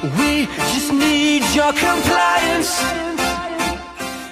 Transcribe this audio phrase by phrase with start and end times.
[0.00, 2.84] We just need your compliance.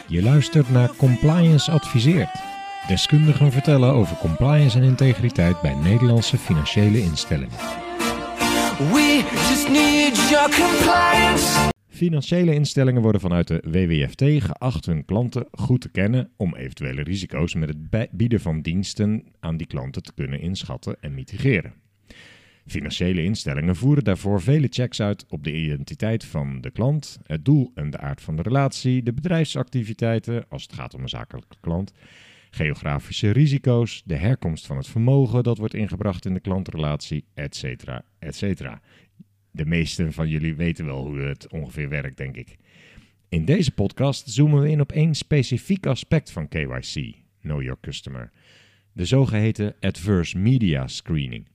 [0.06, 2.30] Je luistert naar Compliance Adviseert.
[2.87, 7.57] Deskundigen vertellen over compliance en integriteit bij Nederlandse financiële instellingen.
[8.78, 11.71] We just need your compliance.
[11.88, 17.55] Financiële instellingen worden vanuit de WWFT geacht hun klanten goed te kennen om eventuele risico's
[17.55, 21.73] met het bieden van diensten aan die klanten te kunnen inschatten en mitigeren.
[22.69, 27.70] Financiële instellingen voeren daarvoor vele checks uit op de identiteit van de klant, het doel
[27.74, 31.92] en de aard van de relatie, de bedrijfsactiviteiten als het gaat om een zakelijke klant,
[32.50, 37.64] geografische risico's, de herkomst van het vermogen dat wordt ingebracht in de klantrelatie, etc.
[38.18, 38.42] etc.
[39.50, 42.56] De meesten van jullie weten wel hoe het ongeveer werkt, denk ik.
[43.28, 48.30] In deze podcast zoomen we in op één specifiek aspect van KYC, Know Your Customer,
[48.92, 51.46] de zogeheten Adverse Media Screening.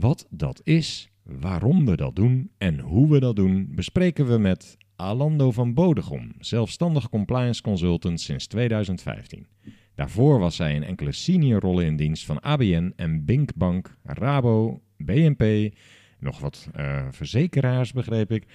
[0.00, 4.76] Wat dat is, waarom we dat doen en hoe we dat doen, bespreken we met
[4.96, 9.46] Alando van Bodegom, zelfstandig compliance consultant sinds 2015.
[9.94, 14.82] Daarvoor was zij in enkele senior rollen in dienst van ABN en Bink Bank, Rabo,
[14.96, 15.74] BNP,
[16.18, 18.46] nog wat eh, verzekeraars begreep ik.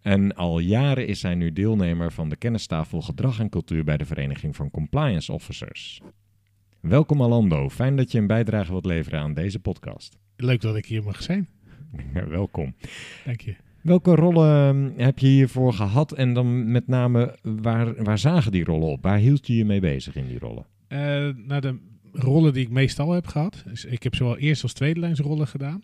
[0.00, 4.06] En al jaren is zij nu deelnemer van de kennistafel Gedrag en Cultuur bij de
[4.06, 6.00] Vereniging van Compliance Officers.
[6.80, 10.16] Welkom Alando, fijn dat je een bijdrage wilt leveren aan deze podcast.
[10.36, 11.48] Leuk dat ik hier mag zijn.
[12.28, 12.74] Welkom.
[13.24, 13.56] Dank je.
[13.80, 18.64] Welke rollen eh, heb je hiervoor gehad en dan met name waar, waar zagen die
[18.64, 19.02] rollen op?
[19.02, 20.66] Waar hield je je mee bezig in die rollen?
[20.88, 20.98] Eh
[21.46, 21.78] nou, de
[22.12, 23.62] rollen die ik meestal heb gehad.
[23.66, 25.82] Dus ik heb zowel eerst als tweede lijns rollen gedaan.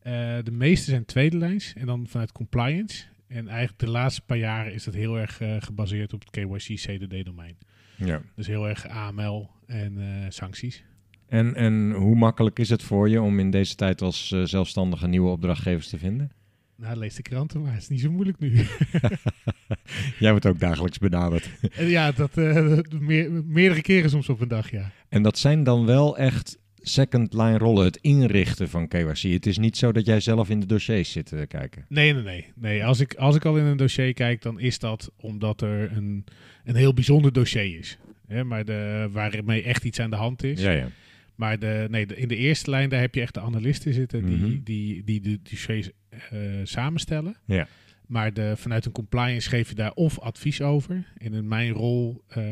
[0.00, 3.04] Eh, de meeste zijn tweede lijns en dan vanuit compliance.
[3.26, 7.56] En eigenlijk de laatste paar jaren is dat heel erg eh, gebaseerd op het KYC-CDD-domein.
[7.96, 8.22] Ja.
[8.34, 10.84] Dus heel erg AML en eh, sancties.
[11.30, 15.06] En, en hoe makkelijk is het voor je om in deze tijd als eh, zelfstandige
[15.06, 16.30] nieuwe opdrachtgevers te vinden?
[16.76, 18.52] Nou, lees de kranten, maar het is niet zo moeilijk nu.
[20.18, 21.50] Jij wordt ook dagelijks benaderd.
[21.72, 24.90] En ja, dat eh, meer, meerdere keren soms op een dag, ja.
[25.08, 29.18] En dat zijn dan wel echt second line rollen, het inrichten van KYC.
[29.18, 31.84] Het is niet zo dat jij zelf in de dossiers zit te kijken.
[31.88, 32.52] Nee, nee, nee.
[32.54, 35.92] nee als, ik, als ik al in een dossier kijk, dan is dat omdat er
[35.92, 36.24] een,
[36.64, 37.98] een heel bijzonder dossier is.
[38.26, 40.60] Hè, maar de, waarmee echt iets aan de hand is.
[40.60, 40.88] Ja, ja.
[41.40, 44.26] Maar de, nee, de- in de eerste lijn, daar heb je echt de analisten zitten
[44.26, 44.58] die, Mhm.
[44.64, 47.36] die, die de dossiers eh, samenstellen.
[47.46, 47.66] Ja.
[48.06, 51.12] Maar de, vanuit een compliance geef je daar of advies over.
[51.18, 52.42] En in mijn rol eh,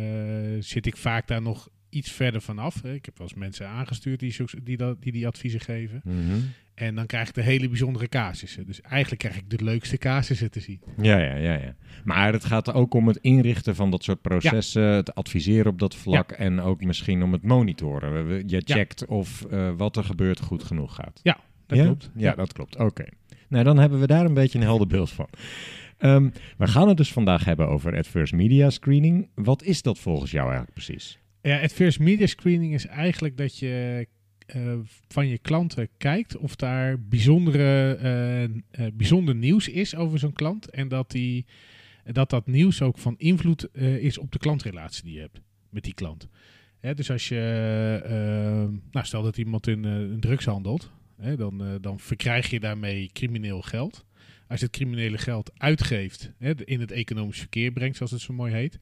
[0.59, 2.83] zit ik vaak daar nog iets verder vanaf.
[2.83, 2.95] hè.
[2.95, 6.01] Ik heb wel eens mensen aangestuurd die die, dat, die, die adviezen geven.
[6.05, 6.39] Mhm.
[6.75, 8.67] En dan krijg ik de hele bijzondere casussen.
[8.67, 10.81] Dus eigenlijk krijg ik de leukste casussen te zien.
[11.03, 11.75] Ja, ja, ja, ja.
[12.05, 15.95] Maar het gaat ook om het inrichten van dat soort processen, het adviseren op dat
[15.95, 18.49] vlak en ook misschien om het monitoren.
[18.49, 18.75] Je Ja.
[18.75, 21.21] checkt of eh, wat er gebeurt goed genoeg gaat.
[21.67, 21.85] Dat ja?
[21.85, 22.11] klopt.
[22.17, 22.77] Ja, dat klopt.
[22.77, 23.05] Oké.
[23.49, 25.29] Nou, dan hebben we daar een beetje een helder beeld van.
[25.99, 26.29] Ehm,
[26.59, 29.29] we gaan het dus vandaag hebben over adverse media screening.
[29.35, 31.19] Wat is dat volgens jou eigenlijk precies?
[31.43, 34.07] Ja, adverse media screening is eigenlijk dat je
[34.49, 34.79] eh,
[35.09, 37.95] van je klanten kijkt of daar bijzondere,
[38.71, 40.71] eh, bijzonder nieuws is over zo'n klant.
[40.71, 41.47] En dat, die,
[42.05, 45.41] dat dat nieuws ook van invloed is op de klantrelatie die je hebt
[45.71, 46.29] met die klant.
[46.81, 52.51] Dus als je, eh, nou stel dat iemand in drugs handelt, hè, dan, dan verkrijg
[52.51, 54.05] je daarmee crimineel geld.
[54.47, 58.33] Als je het criminele geld uitgeeft, hè, in het economisch verkeer brengt, zoals het zo
[58.33, 58.79] mooi heet,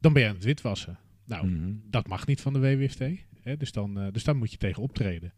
[0.00, 0.98] dan ben je aan het witwassen.
[1.28, 1.72] Nou, Mhm.
[1.90, 3.02] dat mag niet van de WWFT.
[3.42, 3.56] Hè?
[3.56, 5.32] Dus, dan, eh, dus daar moet je tegen optreden.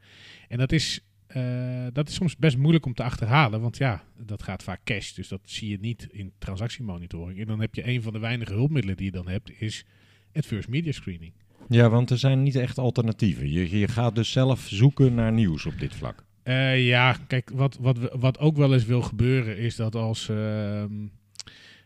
[0.49, 3.61] En dat is, eh, dat is soms best moeilijk om te achterhalen.
[3.61, 5.13] Want ja, dat gaat vaak cash.
[5.13, 7.41] Dus dat zie je niet in transactiemonitoring.
[7.41, 9.85] En dan heb je een van de weinige hulpmiddelen die je dan hebt, is
[10.33, 11.33] adverse media screening.
[11.69, 13.51] Ja, want er zijn niet echt alternatieven.
[13.51, 16.25] Je, je gaat dus zelf zoeken naar nieuws op dit vlak.
[16.43, 20.93] Eh, ja, kijk, wat, wat, wat ook wel eens wil gebeuren, is dat als ehm,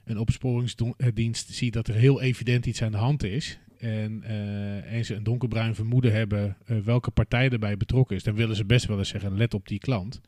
[0.04, 3.58] een opsporingsdienst ziet dat er heel evident iets aan de hand is.
[3.84, 8.34] En, eh, en ze een donkerbruin vermoeden hebben eh, welke partij erbij betrokken is, dan
[8.34, 10.20] willen ze best wel eens zeggen: let op die klant.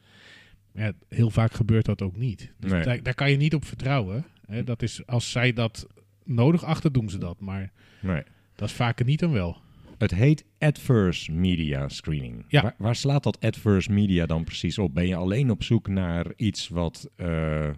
[0.74, 2.52] Ja, heel vaak gebeurt dat ook niet.
[2.58, 2.82] Dus Nee.
[2.82, 4.24] daar, daar kan je niet op vertrouwen.
[4.46, 4.64] Hè.
[4.64, 5.86] Dat is, als zij dat
[6.24, 7.40] nodig achten, doen ze dat.
[7.40, 8.22] Maar Nee.
[8.54, 9.56] dat is vaker niet dan wel.
[9.98, 12.44] Het heet adverse media screening.
[12.48, 12.62] Ja.
[12.62, 14.94] Waar, waar slaat dat adverse media dan precies op?
[14.94, 17.70] Ben je alleen op zoek naar iets wat eh,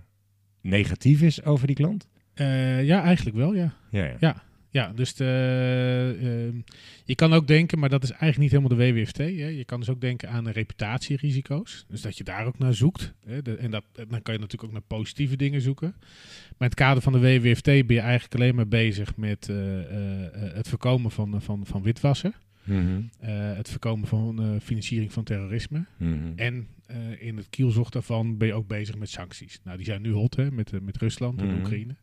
[0.61, 2.09] negatief is over die klant?
[2.35, 3.75] Eh, ja, eigenlijk wel, ja.
[3.91, 4.17] Ja, ja.
[4.21, 6.61] Ja, Ja, dus de, ehm,
[7.05, 9.17] je kan ook denken, maar dat is eigenlijk niet helemaal de WWFT.
[9.19, 9.25] Hè.
[9.25, 11.85] Je kan dus ook denken aan reputatierisico's.
[11.89, 13.13] Dus dat je daar ook naar zoekt.
[13.27, 13.43] Hè.
[13.43, 15.95] De- en dat, dan kan je natuurlijk ook naar positieve dingen zoeken.
[15.99, 19.79] Maar in het kader van de WWFT ben je eigenlijk alleen maar bezig met eh,
[19.81, 22.35] eh, eh, het voorkomen van, van, van witwassen.
[22.65, 25.85] Mhm, eh, het voorkomen van eh, financiering van terrorisme.
[25.97, 26.33] mhm.
[26.37, 29.61] En eh, in het kielzocht daarvan ben je ook bezig met sancties.
[29.65, 31.59] Nou, die zijn nu hot hè, met, eh, met Rusland en Mhm.
[31.59, 31.95] Oekraïne.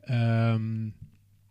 [0.00, 0.88] Ehm,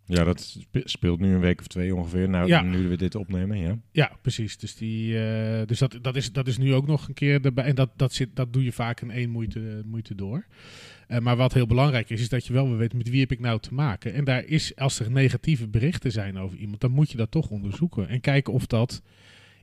[0.07, 2.29] Ja, dat spe- speelt nu een week of twee ongeveer.
[2.29, 2.61] Nou, Ja.
[2.61, 3.77] nu we dit opnemen, ja.
[3.91, 4.57] ja, precies.
[4.57, 7.63] Dus, die, eh, dus dat, dat, is, dat is nu ook nog een keer erbij.
[7.63, 10.45] En dat, dat, zit, dat doe je vaak in één moeite, moeite door.
[11.07, 13.31] Eh, maar wat heel belangrijk is, is dat je wel weer weet met wie heb
[13.31, 14.13] ik nou te maken.
[14.13, 17.49] En daar is, als er negatieve berichten zijn over iemand, dan moet je dat toch
[17.49, 18.07] onderzoeken.
[18.07, 19.01] En kijken of dat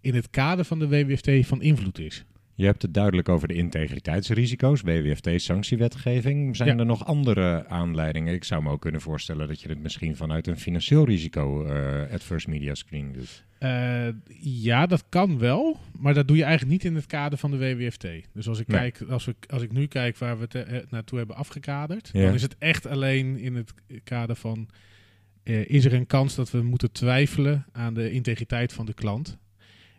[0.00, 2.24] in het kader van de WWFT van invloed is.
[2.54, 6.56] Je hebt het duidelijk over de integriteitsrisico's, WWFT-sanctiewetgeving.
[6.56, 6.76] Zijn Ja.
[6.76, 8.34] er nog andere aanleidingen?
[8.34, 12.12] Ik zou me ook kunnen voorstellen dat je het misschien vanuit een financieel risico eh
[12.12, 13.44] adverse media screening doet.
[13.58, 14.08] Eh,
[14.42, 17.58] ja, dat kan wel, maar dat doe je eigenlijk niet in het kader van de
[17.58, 18.06] WWFT.
[18.32, 18.78] Dus als ik, Nee.
[18.78, 22.24] kijk, als, we, als ik nu kijk waar we het eh, naartoe hebben afgekaderd, Ja.
[22.24, 23.74] dan is het echt alleen in het
[24.04, 24.68] kader van:
[25.66, 29.38] is er een kans dat we moeten twijfelen aan de integriteit van de klant?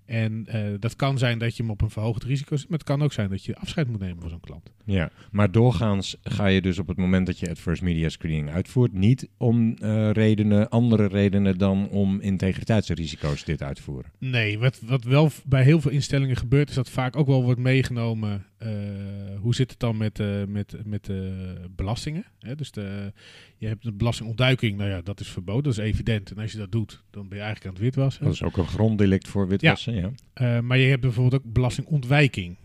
[0.05, 2.87] En eh, dat kan zijn dat je hem op een verhoogd risico zet, maar het
[2.87, 4.71] kan ook zijn dat je afscheid moet nemen van zo'n klant.
[4.85, 8.93] Ja, maar doorgaans ga je dus op het moment dat je adverse media screening uitvoert,
[8.93, 14.11] niet om eh, redenen, andere redenen dan om integriteitsrisico's dit uitvoeren.
[14.17, 17.59] Nee, wat, wat wel bij heel veel instellingen gebeurt, is dat vaak ook wel wordt
[17.59, 18.45] meegenomen.
[18.57, 18.69] eh,
[19.39, 22.25] hoe zit het dan met, met, met de belastingen?
[22.39, 22.55] Hè?
[22.55, 23.13] Dus de,
[23.57, 26.31] je hebt de belastingontduiking, nou ja, dat is verboden, dat is evident.
[26.31, 28.23] En als je dat doet, dan ben je eigenlijk aan het witwassen.
[28.23, 29.92] Dat is ook een gronddelict voor witwassen, ja.
[30.33, 32.55] Eh, maar je hebt bijvoorbeeld ook belastingontwijking.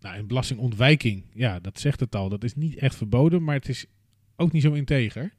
[0.00, 2.28] Nou, en belastingontwijking, ja, dat zegt het al.
[2.28, 3.86] Dat is niet echt verboden, maar het is
[4.36, 5.32] ook niet zo integer.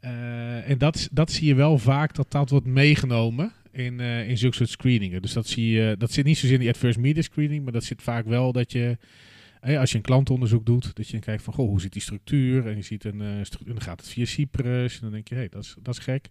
[0.00, 4.38] Eh, en dat, dat zie je wel vaak, dat dat wordt meegenomen in, eh, in
[4.38, 5.22] zulke soort screeningen.
[5.22, 7.84] Dus dat, zie je, dat zit niet zozeer in die adverse media screening, maar dat
[7.84, 8.98] zit vaak wel dat je,
[9.62, 12.66] als je een klantonderzoek doet, dat je dan kijkt van, goh, hoe zit die structuur?
[12.66, 15.40] En je ziet een, eh, dan gaat het via Cyprus, en dan denk je, hé,
[15.40, 16.28] hey, dat, is, dat is gek.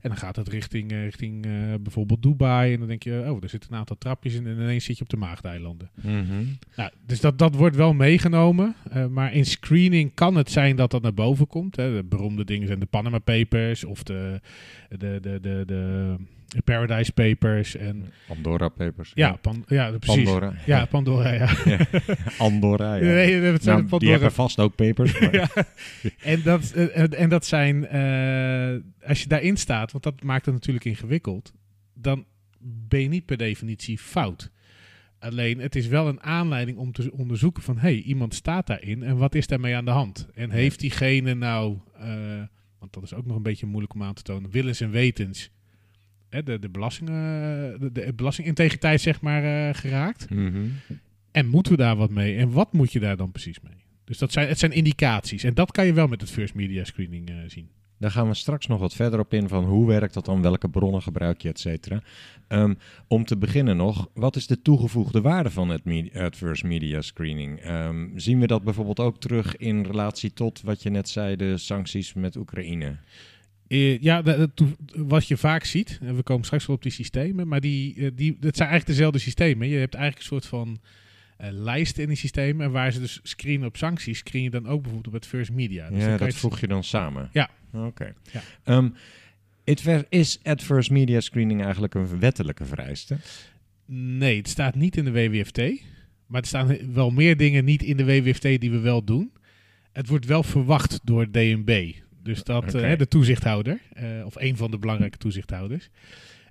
[0.00, 1.50] En dan gaat het richting, eh, richting eh,
[1.80, 4.84] bijvoorbeeld Dubai, en dan denk je, oh, er zitten een aantal trapjes in, en ineens
[4.84, 5.90] zit je op de Maagdeilanden.
[5.94, 6.44] Mhm.
[6.76, 8.74] Nou, dus dat, dat wordt wel meegenomen.
[9.10, 11.76] maar in screening kan het zijn dat dat naar boven komt.
[11.76, 11.96] Hè.
[11.96, 14.40] De beroemde dingen zijn de Panama Papers of de,
[14.88, 16.16] de, de, de, de
[16.64, 17.76] Paradise Papers.
[17.76, 19.10] En, Andorra Papers.
[19.14, 20.24] ja, pan, ja, precies.
[20.24, 20.54] Pandora.
[20.66, 21.48] Ja, Pandora, ja.
[22.38, 23.02] Andorra, ja.
[23.02, 24.10] Nee, het zijn Nou, de die Pandora.
[24.10, 25.18] hebben vast ook papers.
[25.32, 25.48] ja.
[26.22, 30.54] en, dat, eh, en, dat zijn, eh, als je daarin staat, want dat maakt het
[30.54, 31.52] natuurlijk ingewikkeld,
[31.94, 32.24] dan
[32.62, 34.50] ben je niet per definitie fout.
[35.18, 39.02] Alleen het is wel een aanleiding om te onderzoeken van, hé, hey, iemand staat daarin
[39.02, 40.28] en wat is daarmee aan de hand?
[40.34, 42.42] En heeft diegene nou, eh,
[42.78, 45.50] want dat is ook nog een beetje moeilijk om aan te tonen, willens en wetens,
[46.30, 50.30] de, de, belasting, eh, de, de belastingintegriteit zeg maar eh, geraakt?
[50.30, 50.64] Mhm.
[51.30, 52.36] En moeten we daar wat mee?
[52.36, 53.84] En wat moet je daar dan precies mee?
[54.04, 55.44] Dus dat zijn, het zijn indicaties.
[55.44, 57.68] En dat kan je wel met het first media screening eh, zien.
[57.98, 60.68] Daar gaan we straks nog wat verder op in van hoe werkt dat dan, welke
[60.68, 62.02] bronnen gebruik je, et cetera.
[62.48, 62.74] Ehm,
[63.08, 67.60] om te beginnen nog, wat is de toegevoegde waarde van het me- adverse media screening?
[67.60, 71.58] Ehm, zien we dat bijvoorbeeld ook terug in relatie tot wat je net zei, de
[71.58, 72.96] sancties met Oekraïne?
[73.70, 76.92] Eh, ja, dat- dat wat je vaak ziet, en we komen straks wel op die
[76.92, 79.68] systemen, maar die, eh, die, dat zijn eigenlijk dezelfde systemen.
[79.68, 80.78] Je hebt eigenlijk een soort van
[81.36, 82.66] eh, lijsten in die systemen.
[82.66, 85.52] En waar ze dus screenen op sancties, screen je dan ook bijvoorbeeld op het first
[85.52, 85.88] media.
[85.88, 87.28] Dus dan ja, kan dat je voeg je dan samen.
[87.32, 87.50] Ja.
[87.72, 88.14] Oké.
[88.32, 88.42] Ja.
[88.64, 88.88] Ehm,
[89.64, 93.16] adver- is adverse media screening eigenlijk een wettelijke vereiste?
[93.86, 95.58] Nee, het staat niet in de WWFT.
[96.26, 99.32] Maar er staan wel meer dingen niet in de WWFT die we wel doen.
[99.92, 101.92] Het wordt wel verwacht door DNB.
[102.22, 105.88] Dus dat eh, hè, de toezichthouder, eh, of een van de belangrijke toezichthouders.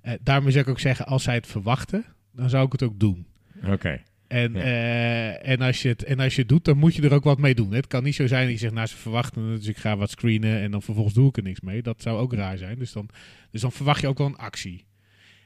[0.02, 2.98] Eh daarmee zou ik ook zeggen, als zij het verwachten, dan zou ik het ook
[3.00, 3.26] doen.
[3.66, 4.02] Oké.
[4.28, 5.32] En, Ja.
[5.32, 7.38] en, als je het, en als je het doet, dan moet je er ook wat
[7.38, 7.72] mee doen.
[7.72, 10.10] Het kan niet zo zijn dat je zegt, nou ze verwachten dus ik ga wat
[10.10, 11.82] screenen en dan vervolgens doe ik er niks mee.
[11.82, 12.78] Dat zou ook raar zijn.
[12.78, 13.08] Dus dan,
[13.50, 14.84] dus dan verwacht je ook wel een actie.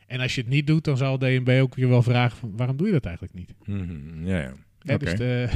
[0.07, 2.77] En als je het niet doet, dan zal DNB ook je wel vragen van, waarom
[2.77, 3.55] doe je dat eigenlijk niet?
[3.65, 4.53] Mhm, Ja,
[4.83, 4.97] ja.
[4.99, 5.49] Dus de,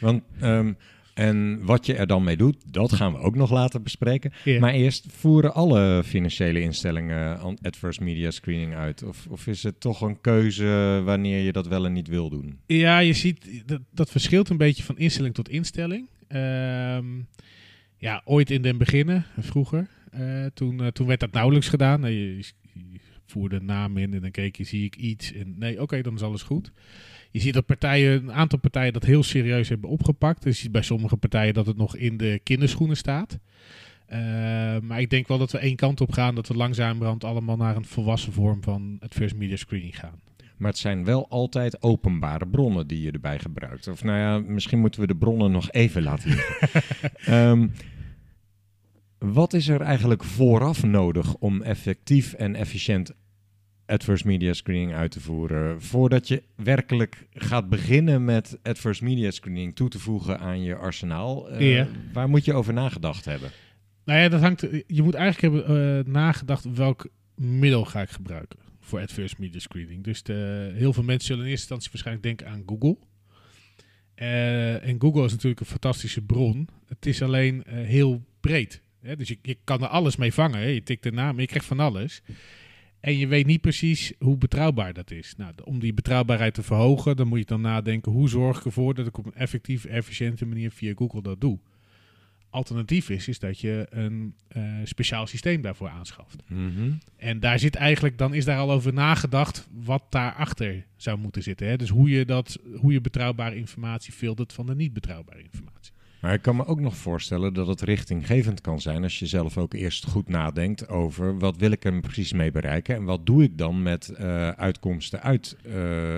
[0.00, 0.72] Want, ehm,
[1.16, 4.32] en wat je er dan mee doet, dat gaan we ook nog later bespreken.
[4.60, 9.02] Maar eerst, voeren alle financiële instellingen adverse media screening uit?
[9.02, 12.58] Of, of is het toch een keuze wanneer je dat wel en niet wil doen?
[12.66, 16.08] Ja, je ziet, dat, dat verschilt een beetje van instelling tot instelling.
[16.28, 17.06] Ehm,
[17.96, 22.02] ja, ooit in den beginnen, vroeger, eh, toen, eh, toen werd dat nauwelijks gedaan.
[22.02, 25.32] Je, je voerde een naam in en dan keek je, zie ik iets.
[25.32, 26.72] En nee, oké, dan is alles goed.
[27.36, 30.44] Je ziet dat partijen, een aantal partijen dat heel serieus hebben opgepakt.
[30.44, 33.38] Je ziet bij sommige partijen dat het nog in de kinderschoenen staat.
[34.06, 34.18] Eh,
[34.82, 37.76] maar ik denk wel dat we één kant op gaan, dat we langzamerhand allemaal naar
[37.76, 40.20] een volwassen vorm van het first media screening gaan.
[40.56, 43.88] Maar het zijn wel altijd openbare bronnen die je erbij gebruikt.
[43.88, 46.70] Of nou ja, misschien moeten we de bronnen nog even laten liggen.
[47.34, 47.68] Ehm,
[49.18, 53.14] wat is er eigenlijk vooraf nodig om effectief en efficiënt
[53.86, 55.82] adverse media screening uit te voeren.
[55.82, 61.50] Voordat je werkelijk gaat beginnen met adverse media screening toe te voegen aan je arsenaal,
[61.50, 63.50] eh, waar moet je over nagedacht hebben?
[64.04, 64.60] Nou ja, dat hangt.
[64.86, 70.04] Je moet eigenlijk hebben eh, nagedacht welk middel ga ik gebruiken voor adverse media screening.
[70.04, 72.96] Dus de, heel veel mensen zullen in eerste instantie waarschijnlijk denken aan Google.
[74.14, 76.68] Eh, en Google is natuurlijk een fantastische bron.
[76.86, 78.82] Het is alleen heel breed.
[79.00, 79.16] Hè?
[79.16, 80.58] Dus je, je kan er alles mee vangen.
[80.58, 80.66] Hè?
[80.66, 82.22] Je tikt de naam, je krijgt van alles.
[83.06, 85.34] En je weet niet precies hoe betrouwbaar dat is.
[85.36, 88.94] Nou, om die betrouwbaarheid te verhogen, dan moet je dan nadenken: hoe zorg ik ervoor
[88.94, 91.58] dat ik op een effectieve, efficiënte manier via Google dat doe?
[92.50, 96.42] Alternatief is, is dat je een eh, speciaal systeem daarvoor aanschaft.
[96.46, 96.92] Mhm.
[97.16, 101.66] En daar zit eigenlijk, dan is daar al over nagedacht wat daarachter zou moeten zitten.
[101.66, 101.76] Hè?
[101.76, 105.92] Dus hoe je, dat, hoe je betrouwbare informatie filtert van de niet betrouwbare informatie.
[106.26, 109.58] Maar ik kan me ook nog voorstellen dat het richtinggevend kan zijn als je zelf
[109.58, 113.42] ook eerst goed nadenkt over wat wil ik er precies mee bereiken en wat doe
[113.42, 115.74] ik dan met eh, uitkomsten uit eh,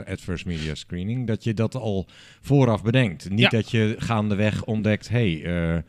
[0.07, 1.27] adverse media screening.
[1.27, 2.07] Dat je dat al
[2.41, 3.31] vooraf bedenkt.
[3.31, 3.49] Niet Ja.
[3.49, 5.83] dat je gaandeweg ontdekt, hé, hey, eh,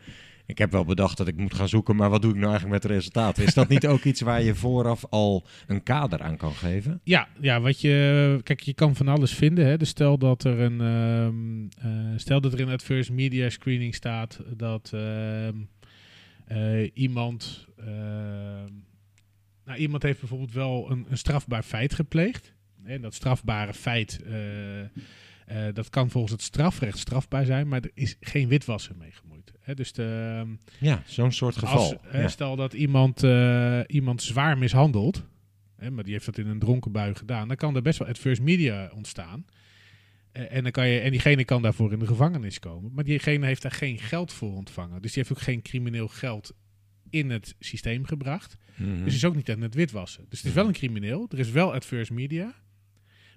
[0.50, 2.82] ik heb wel bedacht dat ik moet gaan zoeken, maar wat doe ik nou eigenlijk
[2.82, 3.44] met de resultaten?
[3.44, 7.00] Is dat niet ook iets waar je vooraf al een kader aan kan geven?
[7.04, 8.40] Ja, ja, wat je.
[8.42, 9.66] Kijk, je kan van alles vinden.
[9.66, 9.76] Hè?
[9.76, 10.80] Dus stel dat er een.
[10.80, 15.54] ehm, eh, stel dat er in adverse media screening staat dat ehm,
[16.46, 17.66] eh, iemand.
[17.78, 18.72] ehm,
[19.64, 22.54] nou, iemand heeft bijvoorbeeld wel een, een strafbaar feit gepleegd.
[22.84, 24.20] En dat strafbare feit.
[24.22, 29.10] eh, dat kan volgens het strafrecht strafbaar zijn, maar er is geen witwassen mee
[29.74, 30.48] Dus de, ehm,
[30.78, 31.76] Ja, zo'n soort geval.
[31.78, 32.28] als, Ja.
[32.28, 35.24] Stel dat iemand, eh, iemand zwaar mishandelt,
[35.76, 38.08] hè, maar die heeft dat in een dronken bui gedaan, dan kan er best wel
[38.08, 39.44] adverse media ontstaan.
[40.32, 42.92] Eh, en, dan kan je, en diegene kan daarvoor in de gevangenis komen.
[42.94, 45.02] Maar diegene heeft daar geen geld voor ontvangen.
[45.02, 46.52] Dus die heeft ook geen crimineel geld
[47.10, 48.56] in het systeem gebracht.
[48.76, 49.04] Mhm.
[49.04, 50.26] Dus is ook niet aan het witwassen.
[50.28, 51.26] Dus het is wel een crimineel.
[51.30, 52.54] Er is wel adverse media.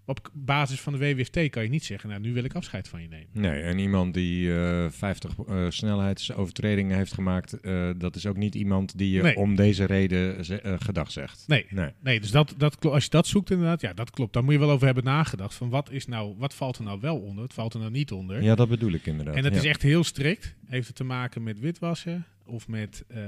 [0.05, 3.01] Op basis van de WWFT kan je niet zeggen, nou nu wil ik afscheid van
[3.01, 3.27] je nemen.
[3.31, 8.55] Nee, en iemand die eh 50 eh, snelheidsovertredingen heeft gemaakt, eh, dat is ook niet
[8.55, 9.35] iemand die je Nee.
[9.35, 11.43] om deze reden ze- eh, gedag zegt.
[11.47, 11.89] Nee, Nee.
[11.99, 14.33] Nee, dus dat, dat, als je dat zoekt inderdaad, ja, dat klopt.
[14.33, 15.53] Daar moet je wel over hebben nagedacht.
[15.53, 18.11] Van wat, is nou, wat valt er nou wel onder, wat valt er nou niet
[18.11, 18.43] onder?
[18.43, 19.35] Ja, dat bedoel ik inderdaad.
[19.35, 19.57] en dat ja.
[19.57, 20.55] is echt heel strikt.
[20.65, 23.21] Heeft het te maken met witwassen of met, eh,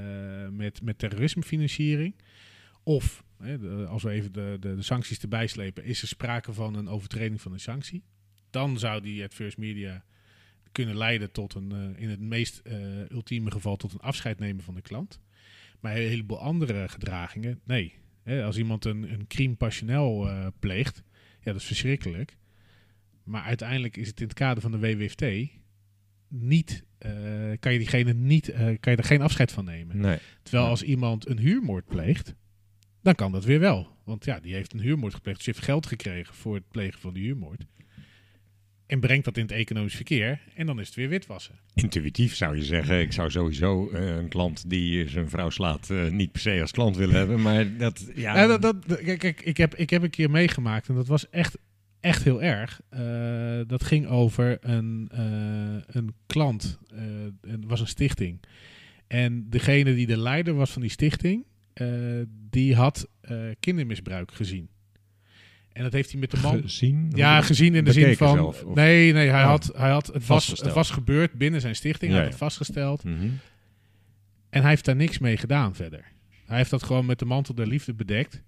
[0.50, 2.14] met, met terrorismefinanciering.
[2.82, 3.24] Of,
[3.88, 7.40] als we even de, de, de sancties erbij slepen, is er sprake van een overtreding
[7.40, 8.04] van een sanctie.
[8.50, 10.04] Dan zou die adverse media
[10.76, 14.64] kunnen leiden tot een, eh, in het meest eh, ultieme geval, tot een afscheid nemen
[14.64, 15.20] van de klant.
[15.80, 17.94] Maar een heleboel andere gedragingen, nee.
[18.22, 21.02] Hè, als iemand een, een crime passionnel eh, pleegt,
[21.40, 22.36] ja, dat is verschrikkelijk.
[23.24, 25.24] Maar uiteindelijk is het in het kader van de WWFT
[26.28, 26.84] niet,
[27.60, 29.98] kan je diegene niet, kan je er geen afscheid van nemen.
[29.98, 30.18] Nee.
[30.42, 32.34] Terwijl als iemand een huurmoord pleegt,
[33.06, 33.88] dan kan dat weer wel.
[34.04, 37.14] Want ja, die heeft een huurmoord gepleegd, dus heeft geld gekregen voor het plegen van
[37.14, 37.66] die huurmoord.
[38.86, 41.54] En brengt dat in het economisch verkeer en dan is het weer witwassen.
[41.74, 46.08] Intuïtief zou je zeggen, ik zou sowieso eh, een klant die zijn vrouw slaat eh,
[46.08, 48.36] niet per se als klant willen hebben, maar dat, ja...
[48.36, 51.58] Ja, dat, dat, kijk, ik, heb, ik heb een keer meegemaakt en dat was echt,
[52.00, 52.80] echt heel erg.
[52.88, 55.08] Eh, dat ging over een,
[55.86, 56.78] een klant,
[57.40, 58.40] het was een stichting.
[59.06, 61.44] En degene die de leider was van die stichting,
[61.76, 61.88] eh,
[62.50, 64.68] die had eh, kindermisbruik gezien.
[65.72, 66.60] En dat heeft hij met de man...
[66.62, 67.12] Gezien?
[67.14, 68.34] Ja, gezien in de zin van...
[68.36, 69.48] zelf, of- nee, nee, hij Oh.
[69.48, 72.10] had, hij had, het, was, het was gebeurd binnen zijn stichting.
[72.10, 73.04] Ja, hij had het vastgesteld.
[73.04, 73.28] Mhm.
[74.50, 76.04] En hij heeft daar niks mee gedaan verder.
[76.46, 78.42] Hij heeft dat gewoon met de mantel der liefde bedekt.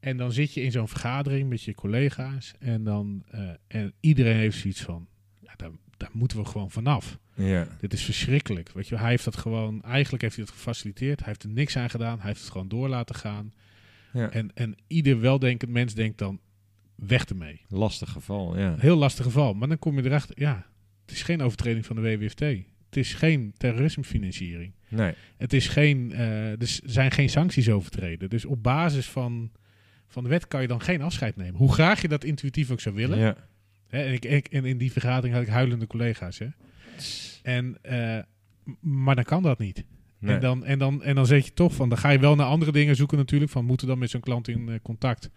[0.00, 2.52] En dan zit je in zo'n vergadering met je collega's.
[2.58, 5.06] En, dan, eh, en iedereen heeft zoiets van...
[5.40, 7.18] Ja, daar, daar moeten we gewoon vanaf.
[7.34, 7.66] Ja.
[7.80, 8.70] Dit is verschrikkelijk.
[8.74, 9.82] Weet je, hij heeft dat gewoon...
[9.82, 11.18] Eigenlijk heeft hij het gefaciliteerd.
[11.18, 12.18] Hij heeft er niks aan gedaan.
[12.18, 13.52] Hij heeft het gewoon door laten gaan.
[14.12, 14.30] ja.
[14.30, 16.40] En, en ieder weldenkend mens denkt dan...
[16.94, 17.60] Weg ermee.
[17.68, 18.74] Lastig geval, ja.
[18.78, 19.54] Heel lastig geval.
[19.54, 20.34] Maar dan kom je erachter...
[20.40, 20.66] Ja,
[21.06, 22.40] het is geen overtreding van de WWFT.
[22.40, 24.72] Het is geen terrorismefinanciering.
[24.88, 25.12] Nee.
[25.36, 26.08] Het is geen,
[26.58, 28.30] dus er zijn geen sancties overtreden.
[28.30, 29.50] Dus op basis van,
[30.08, 31.54] van de wet kan je dan geen afscheid nemen.
[31.54, 33.18] Hoe graag je dat intuïtief ook zou willen.
[33.18, 33.36] Ja.
[33.88, 36.38] Hè, en, ik- en in die vergadering had ik huilende collega's.
[36.38, 36.46] Hè.
[37.42, 38.18] En, eh,
[38.80, 39.84] maar dan kan dat niet.
[40.18, 40.34] Nee.
[40.34, 42.46] En, dan, en, dan, en dan zeg je toch van, dan ga je wel naar
[42.46, 43.50] andere dingen zoeken natuurlijk.
[43.50, 45.30] Van moeten dan met zo'n klant in eh, contact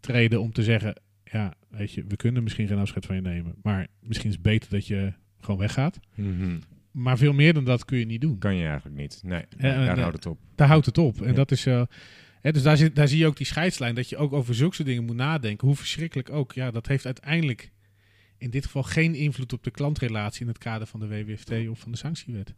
[0.00, 3.54] treden om te zeggen, ja, weet je, we kunnen misschien geen afscheid van je nemen.
[3.62, 6.00] Maar misschien is het beter dat je gewoon weggaat.
[6.14, 6.56] Mhm.
[6.90, 8.38] Maar veel meer dan dat kun je niet doen.
[8.38, 9.20] Kan je eigenlijk niet.
[9.24, 10.38] Nee, Ja, daar eh, houdt het op.
[10.54, 11.20] Daar houdt het op.
[11.20, 11.32] En Ja.
[11.34, 11.66] dat is.
[11.66, 11.82] eh,
[12.40, 13.94] hè, dus daar, zit, daar zie je ook die scheidslijn.
[13.94, 15.66] Dat je ook over zulke dingen moet nadenken.
[15.66, 16.52] Hoe verschrikkelijk ook.
[16.52, 17.70] Ja, dat heeft uiteindelijk
[18.44, 21.78] in dit geval geen invloed op de klantrelatie in het kader van de WWFT of
[21.78, 22.54] van de sanctiewet.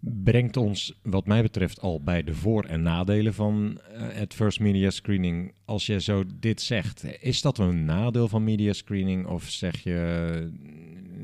[0.00, 4.90] brengt ons, wat mij betreft, al bij de voor- en nadelen van uh, adverse media
[4.90, 5.52] screening.
[5.64, 10.50] Als je zo dit zegt, is dat een nadeel van media screening of zeg je,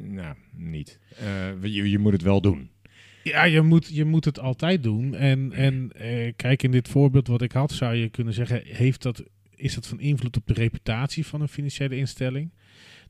[0.03, 0.99] nou, niet?
[1.23, 2.71] Uh, je, je moet het wel doen.
[3.23, 5.15] Ja, je moet, je moet het altijd doen.
[5.15, 9.03] En, en eh, kijk, in dit voorbeeld wat ik had, zou je kunnen zeggen: heeft
[9.03, 9.23] dat,
[9.55, 12.51] is dat van invloed op de reputatie van een financiële instelling?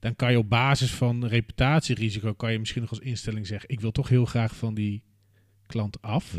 [0.02, 3.80] Dan kan je op basis van reputatierisico, kan je misschien nog als instelling zeggen: ik
[3.80, 5.02] wil toch heel graag van die
[5.66, 6.36] klant af.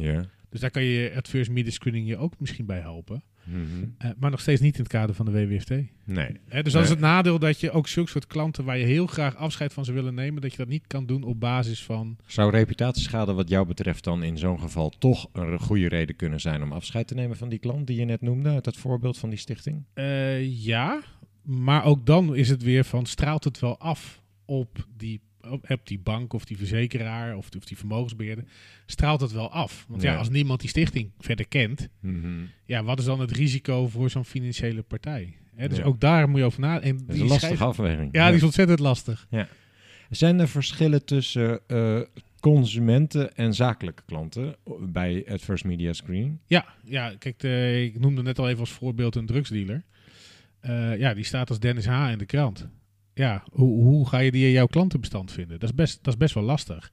[0.49, 3.23] Dus daar kan je adverse media screening je ook misschien bij helpen.
[3.43, 3.59] Mhm.
[3.81, 5.69] Uh, maar nog steeds niet in het kader van de WWFT.
[6.05, 6.39] Nee.
[6.47, 9.07] Hè, dus dat is het nadeel dat je ook zulke soort klanten waar je heel
[9.07, 12.17] graag afscheid van zou willen nemen, dat je dat niet kan doen op basis van.
[12.25, 16.63] Zou reputatieschade wat jou betreft dan in zo'n geval toch een goede reden kunnen zijn
[16.63, 19.29] om afscheid te nemen van die klant die je net noemde uit dat voorbeeld van
[19.29, 19.83] die stichting?
[19.95, 21.01] Uh, ja,
[21.43, 25.21] maar ook dan is het weer van straalt het wel af op die
[25.69, 28.43] op die bank of die verzekeraar of die, of die vermogensbeheerder,
[28.85, 29.85] straalt het wel af.
[29.87, 30.11] Want ja.
[30.11, 30.17] Ja.
[30.17, 32.41] als niemand die stichting verder kent, Mhm.
[32.65, 35.35] ja, wat is dan het risico voor zo'n financiële partij?
[35.55, 35.83] Hè, dus Ja.
[35.83, 37.05] ook daar moet je over nadenken.
[37.05, 38.09] Dat is een lastige afweging.
[38.11, 39.27] Ja, die is ontzettend lastig.
[40.09, 41.99] Zijn er verschillen tussen eh,
[42.39, 46.37] consumenten en zakelijke klanten bij adverse media screening?
[46.47, 49.83] Ja, ja kijk, de, ik noemde net al even als voorbeeld een drugsdealer.
[50.63, 52.11] Eh, ja, die staat als Dennis H.
[52.11, 52.67] in de krant.
[53.13, 55.59] Ja, hoe, hoe ga je die in jouw klantenbestand vinden?
[55.59, 56.91] Dat is best, dat is best wel lastig.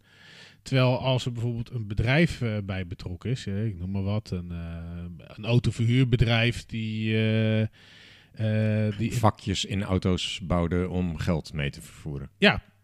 [0.62, 4.50] Terwijl als er bijvoorbeeld een bedrijf eh, bij betrokken is, ik noem maar wat, een,
[4.50, 7.16] eh, een autoverhuurbedrijf die,
[8.98, 12.30] die Vakjes in auto's bouwden om geld mee te vervoeren.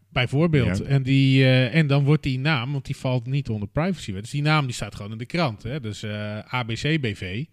[0.08, 0.78] Bijvoorbeeld.
[0.78, 0.84] Ja.
[0.84, 4.22] En, die, en dan wordt die naam, want die valt niet onder privacywet.
[4.22, 5.62] Dus die naam die staat gewoon in de krant.
[5.62, 5.80] Hè?
[5.80, 7.44] Dus eh ABC BV.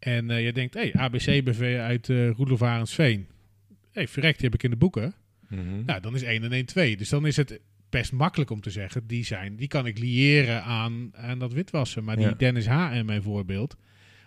[0.00, 3.26] En eh, je denkt, hé, hey, ABC BV uit uh, Roelof Arendsveen.
[3.68, 5.14] Hé, hey, verrekt, die heb ik in de boeken.
[5.48, 5.84] Mhm.
[5.84, 6.96] Nou, dan is 1 en 1 2.
[6.96, 10.62] Dus dan is het best makkelijk om te zeggen, die, zijn, die kan ik liëren
[10.62, 12.04] aan, aan dat witwassen.
[12.04, 12.36] Maar die.
[12.36, 12.96] Dennis H.
[12.96, 13.76] in mijn voorbeeld,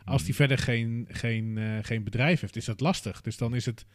[0.05, 3.21] als die verder geen, geen, eh, geen bedrijf heeft, is dat lastig.
[3.21, 3.85] Dus dan is het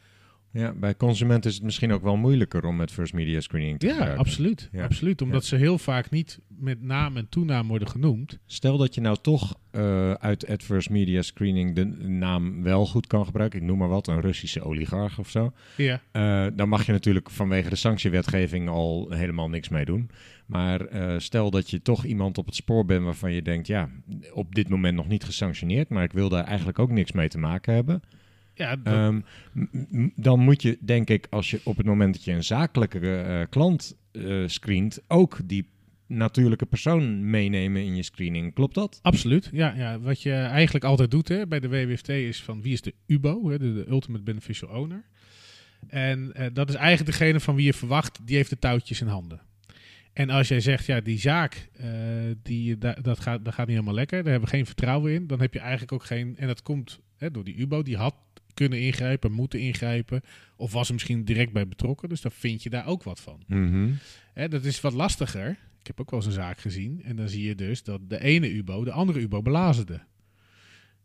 [0.52, 3.86] Ja, bij consumenten is het misschien ook wel moeilijker om met first media screening te
[3.86, 4.20] Ja, gebruiken.
[4.20, 4.68] absoluut.
[4.72, 4.84] Ja.
[4.84, 5.22] absoluut.
[5.22, 8.38] Omdat ze heel vaak niet met naam en toenaam worden genoemd.
[8.46, 13.24] Stel dat je nou toch eh, uit adverse media screening de naam wel goed kan
[13.24, 13.60] gebruiken.
[13.60, 15.52] Ik noem maar wat, een Russische oligarch of zo.
[15.76, 16.00] Ja.
[16.12, 20.10] Eh, dan mag je natuurlijk vanwege de sanctiewetgeving al helemaal niks mee doen.
[20.46, 23.90] Maar eh, stel dat je toch iemand op het spoor bent waarvan je denkt, ja,
[24.32, 27.38] op dit moment nog niet gesanctioneerd, maar ik wil daar eigenlijk ook niks mee te
[27.38, 28.02] maken hebben.
[28.58, 29.20] Ja, dat- Ehm,
[30.16, 33.42] dan moet je, denk ik, als je op het moment dat je een zakelijke eh,
[33.50, 35.68] klant eh, screent, ook die
[36.06, 38.54] natuurlijke persoon meenemen in je screening.
[38.54, 38.98] Klopt dat?
[39.02, 39.48] absoluut.
[39.52, 42.80] Ja, ja, wat je eigenlijk altijd doet hè, bij de WWFT is van wie is
[42.80, 45.04] de UBO, hè, de, de Ultimate Beneficial Owner.
[45.88, 49.06] En eh, dat is eigenlijk degene van wie je verwacht, die heeft de touwtjes in
[49.06, 49.40] handen.
[50.12, 51.68] En als jij zegt, ja, die zaak,
[52.42, 55.26] die, da- dat, gaat, dat gaat niet helemaal lekker, daar hebben we geen vertrouwen in,
[55.26, 58.14] dan heb je eigenlijk ook geen, en dat komt hè, door die UBO, die had
[58.58, 60.22] kunnen ingrijpen, moeten ingrijpen,
[60.56, 63.42] of was er misschien direct bij betrokken, dus dan vind je daar ook wat van.
[64.34, 65.50] Hè, dat is wat lastiger.
[65.80, 67.02] Ik heb ook wel eens een zaak gezien.
[67.04, 70.00] En dan zie je dus dat de ene UBO de andere UBO belazerde.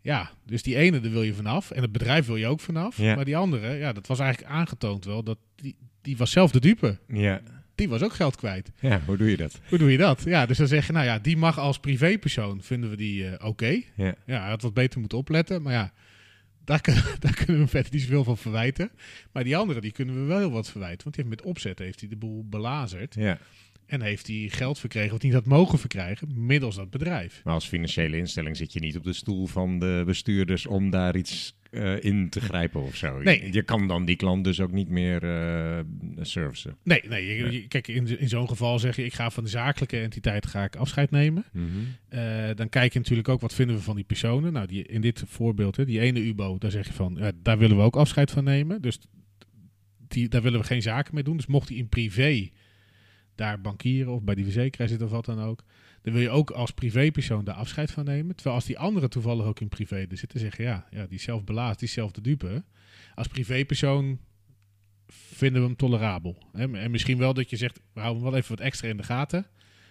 [0.01, 1.71] Ja, dus die ene daar wil je vanaf.
[1.71, 2.97] En het bedrijf wil je ook vanaf.
[2.97, 3.15] Ja.
[3.15, 5.23] Maar die andere, ja, dat was eigenlijk aangetoond wel.
[5.23, 6.97] Dat die, die was zelf de dupe.
[7.07, 7.41] Ja.
[7.75, 8.71] Die was ook geld kwijt.
[8.79, 9.59] ja, hoe doe je dat?
[9.69, 10.23] Hoe doe je dat?
[10.25, 13.47] Ja, dus dan zeg je, nou ja, die mag als privépersoon, vinden we die eh,
[13.47, 13.81] oké.
[13.95, 14.15] Ja.
[14.25, 15.61] Ja, hij had wat beter moeten opletten.
[15.61, 15.93] Maar ja,
[16.65, 18.91] daar, kun- daar kunnen we verder niet zoveel van verwijten.
[19.32, 21.04] Maar die andere, die kunnen we wel heel wat verwijten.
[21.04, 23.15] Want die met opzet heeft hij de boel belazerd.
[23.15, 23.38] Ja.
[23.93, 27.41] En heeft hij geld verkregen wat hij niet had mogen verkrijgen middels dat bedrijf.
[27.43, 31.15] Maar als financiële instelling zit je niet op de stoel van de bestuurders om daar
[31.15, 33.19] iets eh, in te grijpen of zo.
[33.21, 33.41] Nee.
[33.45, 35.79] Je, je kan dan die klant dus ook niet meer eh
[36.21, 36.77] servicen.
[36.84, 39.49] Nee, nee, je- je- kijk, in, in zo'n geval zeg je, ik ga van de
[39.49, 41.45] zakelijke entiteit ga ik afscheid nemen.
[42.10, 44.53] Eh, dan kijk je natuurlijk ook, wat vinden we van die personen?
[44.53, 47.58] Nou, die, in dit voorbeeld, hè, die ene UBO, daar zeg je van, ja, daar
[47.58, 48.82] willen we ook afscheid van nemen.
[48.82, 48.99] Dus
[50.08, 51.38] die, daar willen we geen zaken mee doen.
[51.38, 52.49] Dus mocht hij in privé
[53.35, 55.63] daar bankieren of bij die verzekeraar zitten of wat dan ook,
[56.01, 58.35] dan wil je ook als privépersoon daar afscheid van nemen.
[58.35, 61.23] Terwijl als die andere toevallig ook in privé er zitten, zeggen ja, ja, die is
[61.23, 62.63] zelf belaast, die is zelf de dupe.
[63.15, 64.19] Als privépersoon
[65.07, 66.37] vinden we hem tolerabel.
[66.51, 66.77] Hè?
[66.77, 69.03] En misschien wel dat je zegt, we houden hem wel even wat extra in de
[69.03, 69.45] gaten.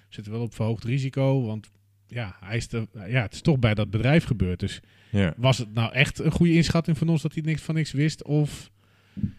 [0.09, 1.71] Zitten wel op verhoogd risico, want
[2.07, 4.61] ja, hij is de, ja, het is toch bij dat bedrijf gebeurd.
[4.61, 5.35] Dus Ja.
[5.37, 8.25] was het nou echt een goede inschatting van ons dat hij niks van niks wist?
[8.25, 8.71] Of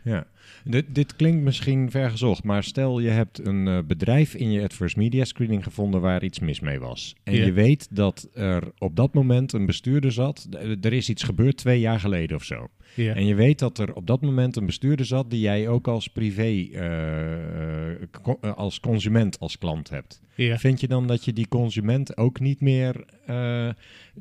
[0.04, 0.28] Ja.
[0.64, 4.98] Dit, dit klinkt misschien vergezocht, maar stel je hebt een eh, bedrijf in je adverse
[4.98, 7.16] media screening gevonden waar iets mis mee was.
[7.24, 10.48] En je weet dat er op dat moment een bestuurder zat.
[10.82, 12.68] Er is iets gebeurd twee jaar geleden of zo.
[13.16, 16.08] En je weet dat er op dat moment een bestuurder zat die jij ook als
[16.08, 20.22] privé, eh, eh, co- als consument, als klant hebt.
[20.60, 23.06] Vind je dan dat je die consument ook niet meer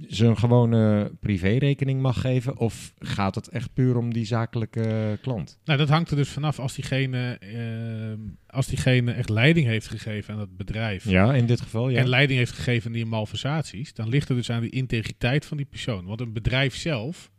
[0.08, 2.56] zijn gewone privérekening mag geven?
[2.58, 5.58] Of gaat het echt puur om die zakelijke klant?
[5.64, 10.34] Nou, dat hangt er dus vanaf als diegene, ehm, als diegene echt leiding heeft gegeven
[10.34, 11.04] aan het bedrijf.
[11.04, 11.98] Ja, in dit geval ja.
[11.98, 15.56] En leiding heeft gegeven aan die malversaties, dan ligt het dus aan de integriteit van
[15.56, 16.04] die persoon.
[16.04, 17.30] Want een bedrijf zelf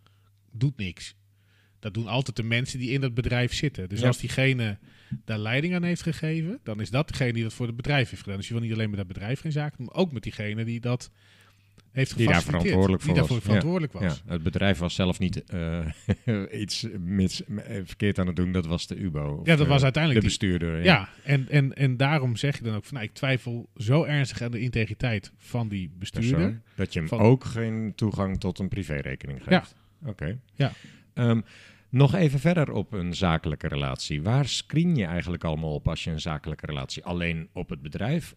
[0.52, 1.16] doet niks.
[1.80, 3.90] Dat doen altijd de mensen die in dat bedrijf zitten.
[3.90, 4.08] Dus Ja.
[4.08, 4.78] als diegene
[5.26, 8.22] daar leiding aan heeft gegeven, dan is dat degene die dat voor het bedrijf heeft
[8.22, 8.38] gedaan.
[8.38, 10.66] Dus je wil niet alleen met dat bedrijf geen zaken doen, maar ook met diegene
[10.66, 11.12] die dat
[11.92, 13.46] heeft Die daar verantwoordelijk voor die daarvoor was.
[13.46, 14.24] verantwoordelijk Ja, was.
[14.26, 15.86] het bedrijf was zelf niet eh,
[16.62, 18.52] iets mis, eh, verkeerd aan het doen.
[18.52, 19.42] Dat was de UBO.
[19.44, 20.78] Ja, dat was uiteindelijk de die- bestuurder.
[20.78, 20.84] Ja.
[20.84, 24.42] Ja, en, en, en daarom zeg je dan ook van, nou, ik twijfel zo ernstig
[24.42, 26.32] aan de integriteit van die bestuurder.
[26.32, 29.76] Persoon, dat je hem Van- ook geen toegang tot een privérekening geeft.
[30.06, 30.40] Oké.
[30.56, 30.72] Ja.
[31.14, 31.42] Ehm,
[31.90, 34.22] nog even verder op een zakelijke relatie.
[34.22, 37.04] Waar screen je eigenlijk allemaal op als je een zakelijke relatie?
[37.04, 38.36] Alleen op het bedrijf?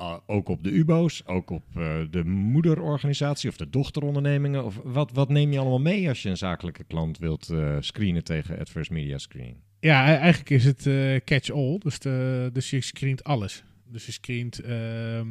[0.00, 1.22] A- ook op de UBO's?
[1.26, 4.64] Ook op eh, de moederorganisatie of de dochterondernemingen?
[4.64, 8.24] Of wat, wat neem je allemaal mee als je een zakelijke klant wilt eh, screenen
[8.24, 9.56] tegen adverse media screening?
[9.80, 11.78] Ja, e- eigenlijk is het eh, catch-all.
[11.78, 13.64] Dus, de, dus je screent alles.
[13.88, 15.26] Dus je screent, ehm,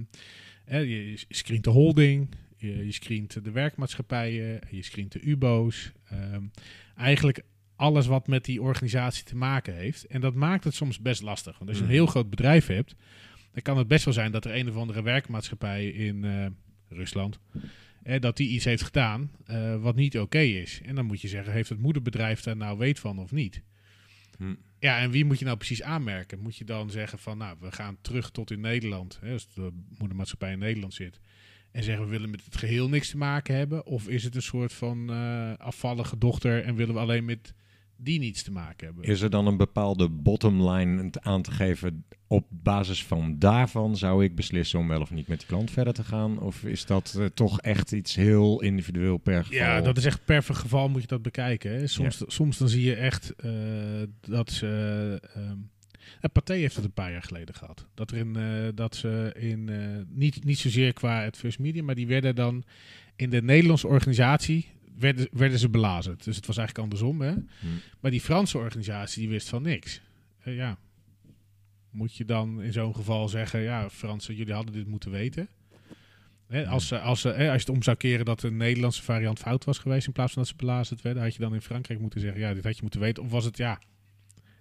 [0.66, 5.92] je screent de holding, je, je screent de werkmaatschappijen, je screent de UBO's.
[6.10, 6.44] ehm,
[6.96, 7.42] eigenlijk
[7.76, 10.06] alles wat met die organisatie te maken heeft.
[10.06, 11.58] En dat maakt het soms best lastig.
[11.58, 11.98] Want als je een Mhm.
[12.00, 12.96] heel groot bedrijf hebt,
[13.56, 16.46] dan kan het best wel zijn dat er een of andere werkmaatschappij in eh,
[16.90, 17.40] Rusland,
[18.04, 20.82] eh, dat die iets heeft gedaan eh, wat niet oké is.
[20.84, 23.62] En dan moet je zeggen, heeft het moederbedrijf daar nou weet van of niet?
[24.38, 24.56] Hm.
[24.80, 26.40] Ja, en wie moet je nou precies aanmerken?
[26.40, 29.72] Moet je dan zeggen van, nou, we gaan terug tot in Nederland, hè, als de
[29.98, 31.20] moedermaatschappij in Nederland zit,
[31.72, 33.86] en zeggen we willen met het geheel niks te maken hebben?
[33.86, 35.10] Of is het een soort van
[35.58, 37.54] afvallige dochter en willen we alleen met
[37.98, 39.04] die niets te maken hebben?
[39.06, 42.06] Is er dan een bepaalde bottom line te- aan te geven?
[42.28, 45.94] Op basis van daarvan zou ik beslissen om wel of niet met die klant verder
[45.94, 46.40] te gaan?
[46.40, 49.60] Of is dat eh, toch echt iets heel individueel per geval?
[49.60, 51.72] Ja, dat is echt per geval moet je dat bekijken.
[51.72, 51.88] Hè.
[51.88, 53.52] Soms, soms dan zie je echt eh,
[54.22, 54.66] dat ze...
[56.20, 57.88] het Pathé heeft het een paar jaar geleden gehad.
[57.94, 58.38] Dat, er in,
[58.76, 59.70] dat ze in,
[60.10, 62.64] niet, niet zozeer qua adverse media, maar die werden dan
[63.16, 66.24] in de Nederlandse organisatie werden, werden ze belazerd.
[66.24, 67.22] Dus het was eigenlijk andersom.
[67.22, 67.32] Hè?
[67.32, 67.68] Hm.
[68.00, 70.02] Maar die Franse organisatie die wist van niks.
[70.40, 70.78] Eh, ja,
[71.92, 75.48] moet je dan in zo'n geval zeggen, ja, Fransen, jullie hadden dit moeten weten.
[76.48, 79.04] Hè, als, ze, als, ze, hè, als je het om zou keren dat de Nederlandse
[79.04, 81.62] variant fout was geweest in plaats van dat ze belazerd werden, had je dan in
[81.62, 83.24] Frankrijk moeten zeggen, ja, dit had je moeten weten.
[83.24, 83.80] Of was het, ja,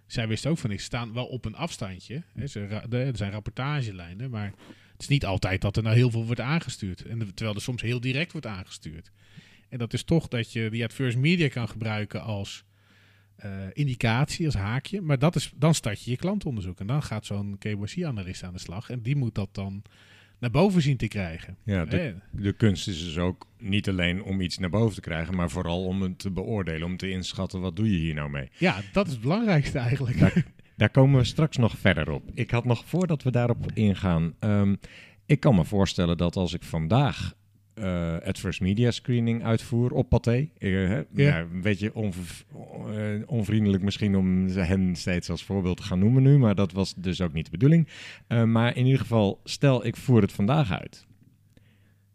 [0.07, 0.83] zij wisten ook van niks.
[0.83, 2.23] Ze staan wel op een afstandje.
[2.35, 4.53] Hè, ze, er zijn rapportagelijnen, maar
[4.93, 7.05] het is niet altijd dat er nou heel veel wordt aangestuurd.
[7.05, 9.11] En terwijl er soms heel direct wordt aangestuurd.
[9.75, 12.65] En dat is toch dat je die adverse media kan gebruiken als
[13.37, 15.01] eh, indicatie, als haakje.
[15.01, 16.81] Maar dat is, dan start je je klantonderzoek.
[16.81, 18.91] En dan gaat zo'n KYC-analyst aan de slag.
[18.91, 19.83] En die moet dat dan
[20.39, 21.57] naar boven zien te krijgen.
[21.65, 25.01] Ja, de, Eh, de kunst is dus ook niet alleen om iets naar boven te
[25.01, 28.31] krijgen, maar vooral om het te beoordelen, om te inschatten wat doe je hier nou
[28.31, 28.49] mee.
[28.59, 30.45] ja, dat is het belangrijkste eigenlijk.
[30.77, 32.31] Daar komen we straks nog verder op.
[32.35, 34.75] Ik had nog, voordat we daarop ingaan, ehm,
[35.27, 37.35] ik kan me voorstellen dat als ik vandaag
[37.75, 43.83] eh, adverse media screening uitvoer op Pathé, eh, hè, ja, een beetje onv- eh, onvriendelijk
[43.83, 47.33] misschien om hen steeds als voorbeeld te gaan noemen nu, maar dat was dus ook
[47.33, 47.89] niet de bedoeling.
[48.47, 51.07] Maar in ieder geval, stel ik voer het vandaag uit.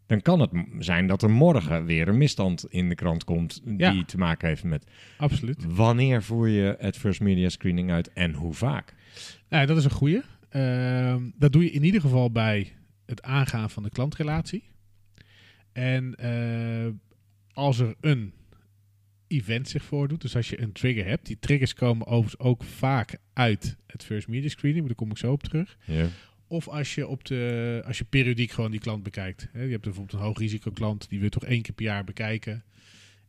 [0.07, 3.91] Dan kan het zijn dat er morgen weer een misstand in de krant komt Ja.
[3.91, 4.85] die te maken heeft met
[5.17, 5.65] Absoluut.
[5.67, 8.93] wanneer voer je adverse media screening uit en hoe vaak?
[9.49, 10.21] Nou, dat is een goeie.
[10.49, 12.71] Ehm, dat doe je in ieder geval bij
[13.05, 14.63] het aangaan van de klantrelatie.
[15.71, 16.87] En eh,
[17.53, 18.33] als er een
[19.27, 23.17] event zich voordoet, dus als je een trigger hebt, die triggers komen overigens ook vaak
[23.33, 25.77] uit het first media screening, maar daar kom ik zo op terug.
[26.47, 29.47] Of als je, op de, als je periodiek gewoon die klant bekijkt.
[29.51, 32.63] Hè, je hebt bijvoorbeeld een hoogrisicoklant, die wil je toch één keer per jaar bekijken.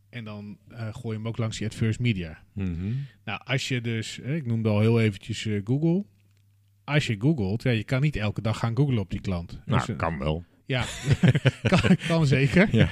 [0.08, 2.42] En dan eh, gooi je hem ook langs die adverse media.
[2.52, 2.92] Mhm.
[3.24, 6.04] Nou, als je dus, hè, ik noemde al heel eventjes eh, Google.
[6.84, 9.60] Als je googelt, ja, je kan niet elke dag gaan googlen op die klant.
[9.66, 10.44] Nou, Dus, kan wel.
[10.70, 10.84] Ja,
[11.72, 12.68] kan, kan zeker.
[12.72, 12.88] Ja.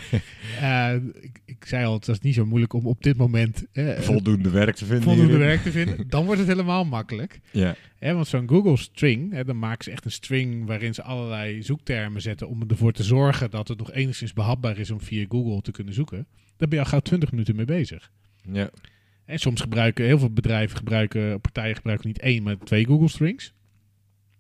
[0.61, 3.65] Eh, ik, ik zei al, het is niet zo moeilijk om op dit moment
[3.99, 5.03] Voldoende werk te vinden.
[5.05, 5.47] voldoende hierin.
[5.49, 6.09] werk te vinden.
[6.09, 7.41] Dan wordt het helemaal makkelijk.
[7.51, 7.77] Ja.
[8.01, 12.49] Want zo'n Google string, dan maken ze echt een string waarin ze allerlei zoektermen zetten
[12.49, 15.95] om ervoor te zorgen dat het nog enigszins behapbaar is om via Google te kunnen
[15.95, 16.27] zoeken.
[16.57, 18.11] Daar ben je al gauw 20 minuten mee bezig.
[18.53, 18.71] ja.
[19.25, 23.53] En soms gebruiken heel veel bedrijven gebruiken, partijen gebruiken niet één, maar twee Google Strings.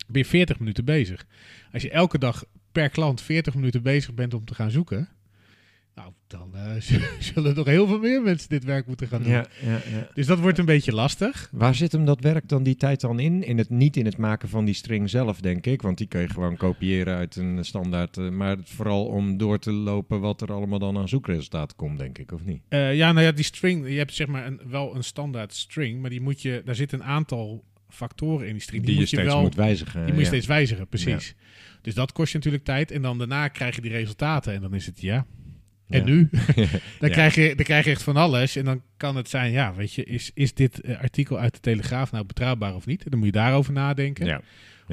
[0.07, 1.27] Ben je 40 minuten bezig.
[1.73, 5.09] Als je elke dag per klant 40 minuten bezig bent om te gaan zoeken,
[5.99, 7.01] nou, dan eh,
[7.33, 9.33] zullen nog heel veel meer mensen dit werk moeten gaan doen.
[9.33, 10.09] Ja, ja, ja.
[10.15, 11.49] Dus dat wordt een beetje lastig.
[11.53, 13.43] Waar zit hem dat werk dan die tijd dan in?
[13.43, 15.83] in het, niet in het maken van die string zelf, denk ik.
[15.83, 18.17] Want die kun je gewoon kopiëren uit een standaard.
[18.17, 22.19] eh, maar vooral om door te lopen wat er allemaal dan aan zoekresultaten komt, denk
[22.19, 22.63] ik, of niet?
[22.69, 26.01] Eh, ja, nou ja, die string, je hebt zeg maar een, wel een standaard string,
[26.01, 28.85] maar die moet je, daar zitten een aantal factoren in die string.
[28.85, 29.93] Die, je moet je steeds wel, moet wijzigen.
[29.93, 30.27] die moet je ja.
[30.27, 31.35] steeds wijzigen, precies.
[31.83, 32.91] Dus dat kost je natuurlijk tijd.
[32.91, 35.27] En dan daarna krijg je die resultaten en dan is het ja.
[35.89, 36.05] En Ja.
[36.05, 36.29] nu?
[36.99, 38.57] dan, krijg je, dan krijg je echt van alles.
[38.57, 41.61] En dan kan het zijn, ja, weet je, is, is dit eh, artikel uit de
[41.61, 43.11] Telegraaf nou betrouwbaar of niet?
[43.11, 44.43] Dan moet je daarover nadenken.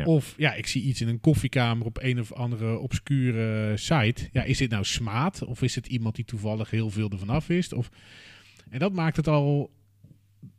[0.04, 4.30] Of ja, ik zie iets in een koffiekamer op een of andere obscure site.
[4.32, 5.44] Ja, is dit nou smaad?
[5.44, 7.74] Of is het iemand die toevallig heel veel ervan af wist?
[7.74, 7.90] Of...
[8.70, 9.72] En dat maakt het al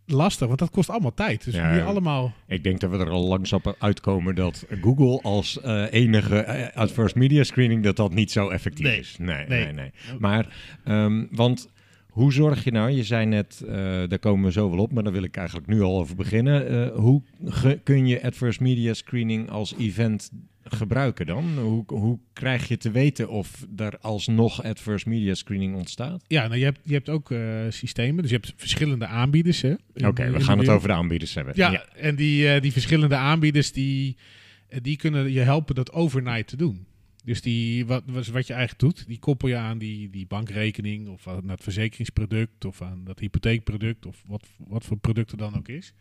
[0.07, 1.45] lastig, want dat kost allemaal tijd.
[1.45, 2.33] Dus Ja, allemaal...
[2.47, 7.19] Ik denk dat we er al langzaam uitkomen dat Google als eh, enige eh, adverse
[7.19, 8.99] media screening dat dat niet zo effectief Nee.
[8.99, 9.17] is.
[9.19, 9.65] Nee, Nee.
[9.65, 9.91] nee, nee.
[10.19, 11.69] Maar, ehm, want
[12.09, 13.75] hoe zorg je nou, je zei net, eh,
[14.09, 16.89] daar komen we zo wel op, maar daar wil ik eigenlijk nu al over beginnen.
[16.95, 17.23] Hoe
[17.85, 20.31] kun je adverse media screening als event
[20.69, 21.59] gebruiken dan?
[21.59, 26.25] Hoe, hoe krijg je te weten of er alsnog adverse media screening ontstaat?
[26.27, 28.23] Ja, nou, je, hebt, je hebt ook eh, systemen.
[28.23, 29.65] Dus je hebt verschillende aanbieders.
[29.95, 31.53] Oké, we gaan het over de aanbieders hebben.
[31.57, 34.17] Ja, en die, eh, die verschillende aanbieders die,
[34.69, 36.87] eh, die kunnen je helpen dat overnight te doen.
[37.25, 41.09] Dus die, wat, wat wat je eigenlijk doet, die koppel je aan die, die bankrekening
[41.09, 45.57] of aan het verzekeringsproduct of aan dat hypotheekproduct of wat, wat voor product er dan
[45.57, 45.93] ook is.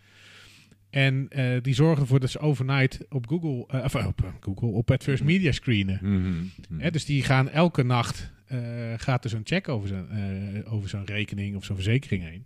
[0.96, 4.68] En eh, die zorgen ervoor dat ze overnight op Google, eh, of op eh, Google,
[4.68, 6.00] op Adverse Media screenen.
[6.02, 6.18] Mhm,
[6.70, 6.80] mhm.
[6.82, 8.34] Hè, dus die gaan elke nacht,
[8.98, 10.08] gaat er zo'n check over zo'n,
[10.66, 12.46] over zo'n rekening of zo'n verzekering heen.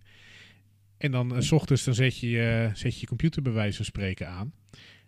[0.98, 3.86] En dan s ochtends dan zet je, je- zet je je computer bij wijze van
[3.86, 4.54] spreken aan.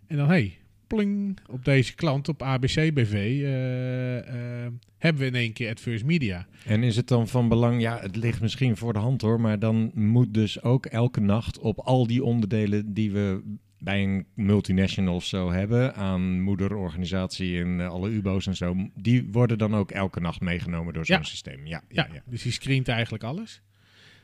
[0.06, 0.58] En dan, hey,
[0.96, 4.18] pling, op deze klant, op ABC BV, eh,
[4.64, 6.46] eh, hebben we in één keer Adverse Media.
[6.66, 9.58] En is het dan van belang, ja, het ligt misschien voor de hand hoor, maar
[9.58, 13.42] dan moet dus ook elke nacht op al die onderdelen die we
[13.78, 19.28] bij een multinational of zo hebben, aan moederorganisatie en eh, alle UBO's en zo, die
[19.32, 21.22] worden dan ook elke nacht meegenomen door zo'n Ja.
[21.22, 21.66] systeem.
[21.66, 22.22] Ja, Ja, ja, ja.
[22.26, 23.62] dus die screent eigenlijk alles.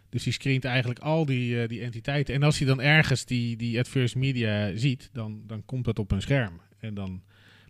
[0.08, 2.34] Dus die screent eigenlijk al die, eh, die entiteiten.
[2.34, 6.10] En als hij dan ergens die, die adverse media ziet, dan, dan komt dat op
[6.10, 6.60] een scherm.
[6.78, 7.22] En dan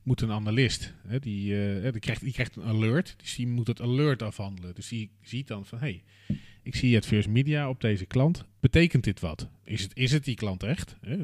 [0.02, 3.14] moet een analist, hè, die, eh, die, krijgt, die krijgt een alert.
[3.16, 4.74] Dus die moet het alert afhandelen.
[4.74, 8.44] Dus die ziet dan van, hé, hey, ik zie adverse media op deze klant.
[8.60, 9.48] Betekent dit wat?
[9.64, 10.96] Is het, is het die klant echt?
[11.00, 11.16] Hè?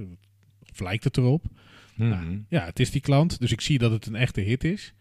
[0.71, 1.45] Of lijkt het erop?
[1.95, 2.09] Mhm.
[2.09, 4.93] Nou, ja, het is die klant, dus ik zie dat het een echte hit is.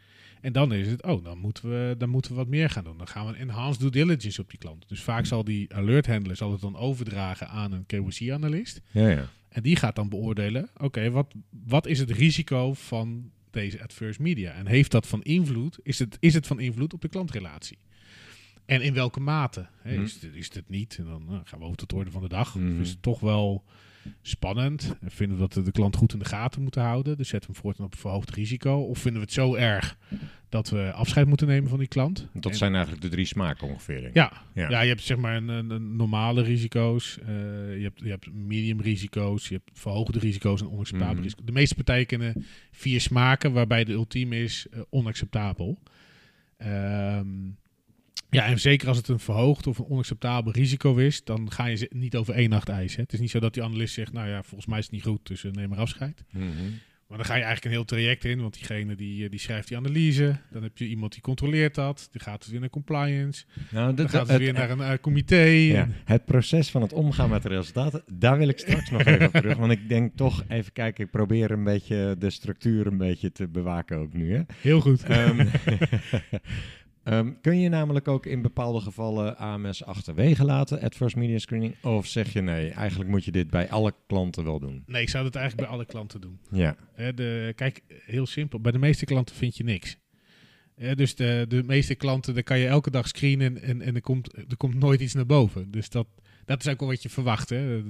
[0.43, 2.97] En dan is het, oh, dan moeten, we, dan moeten we wat meer gaan doen.
[2.97, 4.89] Dan gaan we een enhanced due diligence op die klant.
[4.89, 8.81] Dus vaak zal die alert handler zal het dan overdragen aan een KYC-analyst.
[8.91, 9.29] ja, ja.
[9.49, 11.33] En die gaat dan beoordelen, oké, wat,
[11.65, 14.51] wat is het risico van deze adverse media?
[14.51, 17.77] En heeft dat van invloed, is het, is het van invloed op de klantrelatie?
[18.65, 19.67] En in welke mate?
[19.81, 20.03] Hè, Mhm.
[20.03, 20.95] is, het, is het niet?
[20.97, 22.55] En dan nou, gaan we over tot de orde van de dag.
[22.55, 22.73] Mhm.
[22.73, 23.63] Of is het toch wel
[24.21, 24.95] spannend?
[25.01, 27.17] En vinden we dat we de klant goed in de gaten moeten houden?
[27.17, 28.75] Dus zetten we hem voortaan op verhoogd risico?
[28.81, 29.97] Of vinden we het zo erg
[30.49, 32.27] dat we afscheid moeten nemen van die klant?
[32.33, 34.01] Dat En- zijn eigenlijk de drie smaken ongeveer.
[34.13, 34.69] ja, Ja.
[34.69, 34.81] ja.
[34.81, 37.27] je hebt zeg maar een, een, een normale risico's, eh,
[37.77, 41.23] je, hebt, je hebt medium risico's, je hebt verhoogde risico's en onacceptabele Mhm.
[41.23, 41.45] risico's.
[41.45, 45.79] De meeste partijen kennen vier smaken, waarbij de ultieme is eh, onacceptabel.
[46.57, 47.27] Ehm,
[48.29, 51.75] ja, en zeker als het een verhoogd of een onacceptabel risico is, dan ga je
[51.75, 52.95] ze niet over één nacht ijs.
[52.95, 53.01] Hè.
[53.01, 55.03] Het is niet zo dat die analist zegt, nou ja, volgens mij is het niet
[55.03, 56.23] goed, dus eh, neem maar afscheid.
[56.31, 56.47] Mhm.
[57.07, 59.67] Maar dan ga je eigenlijk een heel traject in, want diegene die, eh, die schrijft
[59.67, 63.45] die analyse, dan heb je iemand die controleert dat, die gaat het weer naar compliance,
[63.71, 65.35] Nou, dan gaat het het- weer naar een eh, comité.
[65.45, 69.03] Ja, en- het proces van het omgaan met de resultaten, daar wil ik straks nog
[69.03, 69.57] even op terug.
[69.57, 73.47] Want ik denk toch, even kijken, ik probeer een beetje de structuur een beetje te
[73.47, 74.33] bewaken ook nu.
[74.35, 74.41] Hè?
[74.61, 75.03] Heel goed.
[75.03, 75.47] Ehm,
[77.03, 81.83] ehm, kun je namelijk ook in bepaalde gevallen AMS achterwege laten, adverse media screening?
[81.83, 84.83] Of zeg je nee, eigenlijk moet je dit bij alle klanten wel doen?
[84.85, 86.39] Nee, ik zou dat eigenlijk bij alle klanten doen.
[86.51, 88.59] Ja, de, kijk, heel simpel.
[88.59, 89.97] Bij de meeste klanten vind je niks.
[90.95, 94.37] Dus de, de meeste klanten, daar kan je elke dag screenen en, en er, komt,
[94.37, 95.71] er komt nooit iets naar boven.
[95.71, 96.07] Dus dat,
[96.45, 97.49] dat is ook wel wat je verwacht.
[97.49, 97.81] Hè.
[97.83, 97.85] 99%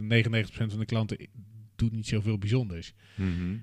[0.52, 1.28] van de klanten
[1.76, 2.94] doet niet zoveel bijzonders.
[3.16, 3.56] Mhm.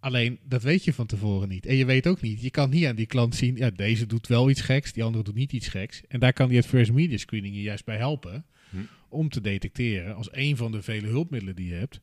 [0.00, 1.66] Alleen, dat weet je van tevoren niet.
[1.66, 4.26] En je weet ook niet, je kan niet aan die klant zien, ja, deze doet
[4.26, 6.02] wel iets geks, die andere doet niet iets geks.
[6.08, 8.76] En daar kan die adverse media screening je juist bij helpen, Hm.
[9.08, 12.00] om te detecteren, als een van de vele hulpmiddelen die je hebt,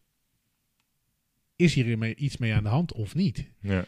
[1.55, 3.49] is hier iets mee aan de hand of niet?
[3.61, 3.85] ja.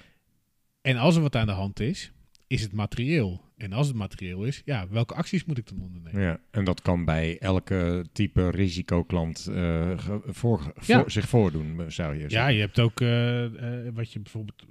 [0.82, 2.12] En als er wat aan de hand is,
[2.48, 3.45] is het materieel.
[3.58, 6.22] En als het materieel is, ja, welke acties moet ik dan ondernemen?
[6.22, 11.00] Ja, en dat kan bij elke type risicoklant ge- voor, Ja.
[11.00, 12.54] voor- zich voordoen, zou je Ja, zeggen.
[12.54, 14.64] je hebt ook eh, eh, wat je bijvoorbeeld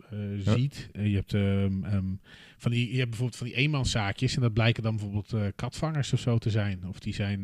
[0.45, 0.53] Ja.
[0.57, 0.89] ziet.
[0.93, 2.03] Je, hebt, ehm,
[2.57, 4.35] van die, je hebt bijvoorbeeld van die eenmanszaakjes.
[4.37, 6.87] En dat blijken dan bijvoorbeeld katvangers of zo te zijn.
[6.89, 7.41] Of die zijn.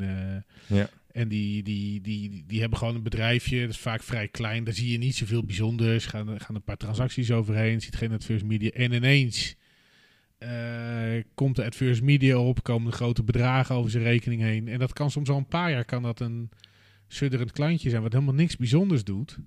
[0.67, 0.89] Ja.
[1.13, 3.61] En die, die, die, die hebben gewoon een bedrijfje.
[3.61, 4.65] Dat is vaak vrij klein.
[4.65, 6.07] Daar zie je niet zoveel bijzonders.
[6.07, 7.81] Gaan, gaan een paar transacties overheen.
[7.81, 8.71] Ziet geen adverse media.
[8.71, 9.57] En ineens.
[10.41, 14.69] Eh, komt de adverse media op, komen grote bedragen over zijn rekening heen.
[14.69, 16.51] En dat kan soms al een paar jaar kan dat een
[17.09, 19.39] sudderend klantje zijn wat helemaal niks bijzonders doet.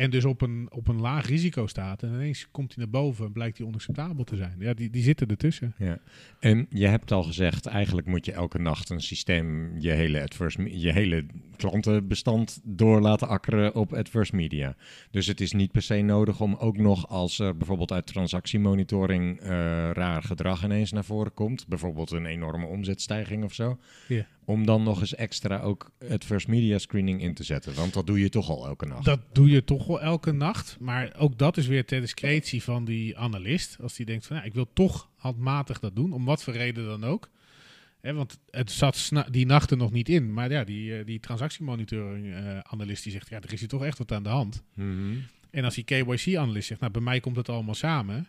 [0.00, 2.02] En dus op een, op een laag risico staat.
[2.02, 4.56] En ineens komt hij naar boven en blijkt hij onacceptabel te zijn.
[4.58, 5.74] Ja, die, die zitten ertussen.
[5.78, 5.98] Ja.
[6.38, 10.78] En je hebt al gezegd, eigenlijk moet je elke nacht een systeem, je hele, adverse,
[10.80, 14.76] je hele klantenbestand door laten akkeren op adverse media.
[15.10, 19.40] Dus het is niet per se nodig om ook nog als er bijvoorbeeld uit transactiemonitoring
[19.40, 19.48] eh,
[19.90, 24.26] raar gedrag ineens naar voren komt, bijvoorbeeld een enorme omzetstijging of zo, Ja.
[24.50, 27.74] Om dan nog eens extra ook adverse media screening in te zetten.
[27.74, 29.04] Want dat doe je toch al elke nacht.
[29.04, 30.76] Dat doe je toch wel elke nacht.
[30.80, 33.76] Maar ook dat is weer ter discretie van die analist.
[33.82, 36.12] Als die denkt van ja, ik wil toch handmatig dat doen.
[36.12, 37.30] Om wat voor reden dan ook.
[38.00, 40.32] Hè, want het zat die nachten nog niet in.
[40.32, 43.84] Maar ja, die, eh, die transactiemonitoring eh, analist die zegt ja, er is hier toch
[43.84, 44.62] echt wat aan de hand.
[44.74, 45.16] Mhm.
[45.50, 48.28] En als die KYC-analyst zegt, nou, bij mij komt het allemaal samen.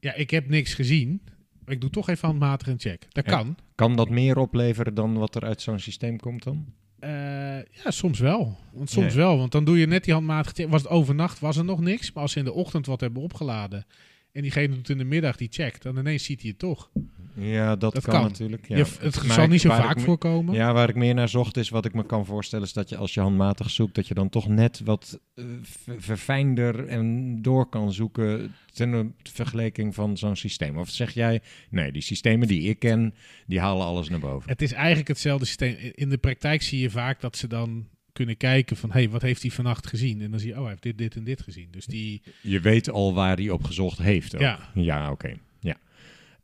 [0.00, 1.22] Ja, ik heb niks gezien.
[1.70, 3.06] Ik doe toch even handmatig een check.
[3.08, 3.56] Dat kan.
[3.74, 6.64] Kan dat meer opleveren dan wat er uit zo'n systeem komt dan?
[6.98, 7.10] Eh,
[7.56, 8.56] ja, soms wel.
[8.72, 9.38] Want soms wel.
[9.38, 10.70] Want dan doe je net die handmatige check.
[10.70, 12.12] Was het overnacht, was er nog niks.
[12.12, 13.86] Maar als ze in de ochtend wat hebben opgeladen...
[14.32, 15.82] en diegene doet in de middag die checkt...
[15.82, 16.90] dan ineens ziet hij het toch.
[17.34, 18.22] Ja, dat, Dat kan, kan.
[18.22, 18.68] natuurlijk.
[18.68, 18.76] Ja.
[18.76, 20.54] Je, het Maar zal ik- niet zo vaak me- voorkomen.
[20.54, 22.96] Ja, waar ik meer naar zocht is wat ik me kan voorstellen is dat je
[22.96, 27.68] als je handmatig zoekt, dat je dan toch net wat eh, ver- verfijnder en door
[27.68, 30.78] kan zoeken ten vergelijking van zo'n systeem.
[30.78, 31.40] Of zeg jij,
[31.70, 33.14] nee, die systemen die ik ken,
[33.46, 34.48] die halen alles naar boven.
[34.50, 35.76] Het is eigenlijk hetzelfde systeem.
[35.94, 38.90] In de praktijk zie je vaak dat ze dan kunnen kijken van...
[38.90, 40.22] hé, hey, wat heeft hij vannacht gezien?
[40.22, 41.68] En dan zie je, oh, hij heeft dit, dit en dit gezien.
[41.70, 42.22] Dus die...
[42.42, 44.34] Je weet al waar hij op gezocht heeft.
[44.34, 44.40] Ook.
[44.40, 44.70] Ja.
[44.74, 45.36] Ja, oké.
[45.60, 45.76] Ja.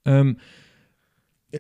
[0.03, 0.35] Ehm,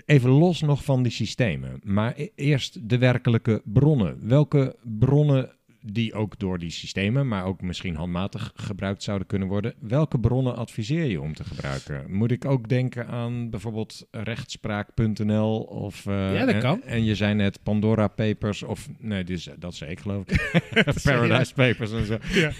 [0.06, 4.28] even los nog van die systemen, maar e- eerst de werkelijke bronnen.
[4.28, 5.56] Welke bronnen
[5.92, 9.74] die ook door die systemen, maar ook misschien handmatig gebruikt zouden kunnen worden.
[9.80, 12.04] Welke bronnen adviseer je om te gebruiken?
[12.12, 16.06] Moet ik ook denken aan bijvoorbeeld rechtspraak.nl of...
[16.06, 16.82] eh, Ja, dat en- kan.
[16.82, 18.88] En, je zei net Pandora Papers of...
[18.98, 20.60] Nee, dus, dat zei ik geloof ik.
[21.02, 22.18] Paradise Papers en zo.
[22.40, 22.50] Ja.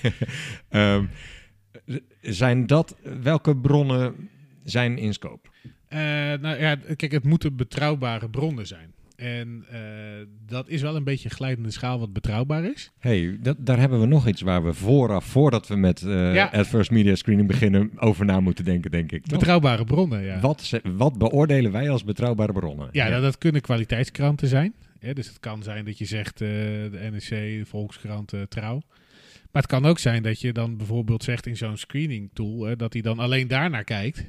[0.69, 1.05] Ehm,
[2.21, 4.29] zijn dat, welke bronnen
[4.65, 5.49] zijn in scope?
[5.89, 5.99] Eh,
[6.41, 8.95] nou ja, kijk, het moeten betrouwbare bronnen zijn.
[9.17, 9.81] En eh,
[10.47, 12.91] dat is wel een beetje een glijdende schaal wat betrouwbaar is.
[12.99, 16.51] hey, dat, daar hebben we nog iets waar we vooraf, voordat we met eh Ja.
[16.53, 19.27] adverse media screening beginnen, over na moeten denken, denk ik.
[19.27, 19.39] toch?
[19.39, 20.41] Betrouwbare bronnen, ja.
[20.41, 22.89] Wat, wat beoordelen wij als betrouwbare bronnen?
[22.93, 24.75] Ja, nou, dat kunnen kwaliteitskranten zijn.
[25.13, 28.83] Dus het kan zijn dat je zegt eh, de NRC, de Volkskrant, eh, Trouw.
[29.53, 32.77] Maar het kan ook zijn dat je dan bijvoorbeeld zegt in zo'n screening tool...
[32.77, 34.25] dat hij dan alleen daarnaar kijkt.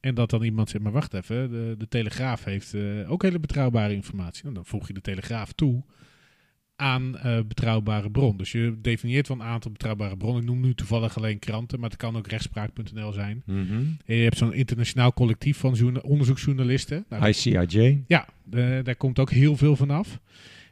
[0.00, 3.38] En dat dan iemand zegt, maar wacht even, de, de Telegraaf heeft eh, ook hele
[3.38, 4.42] betrouwbare informatie.
[4.42, 5.82] Nou, dan voeg je de Telegraaf toe
[6.76, 8.36] aan eh, betrouwbare bron.
[8.36, 10.42] Dus je definieert wel een aantal betrouwbare bronnen.
[10.42, 13.42] Ik noem nu toevallig alleen kranten, maar het kan ook rechtspraak.nl zijn.
[13.46, 13.72] Mhm.
[14.06, 17.04] En je hebt zo'n internationaal collectief van journa- onderzoeksjournalisten.
[17.08, 18.04] Nou, ICIJ.
[18.06, 18.28] ja,
[18.82, 20.20] daar komt ook heel veel van af.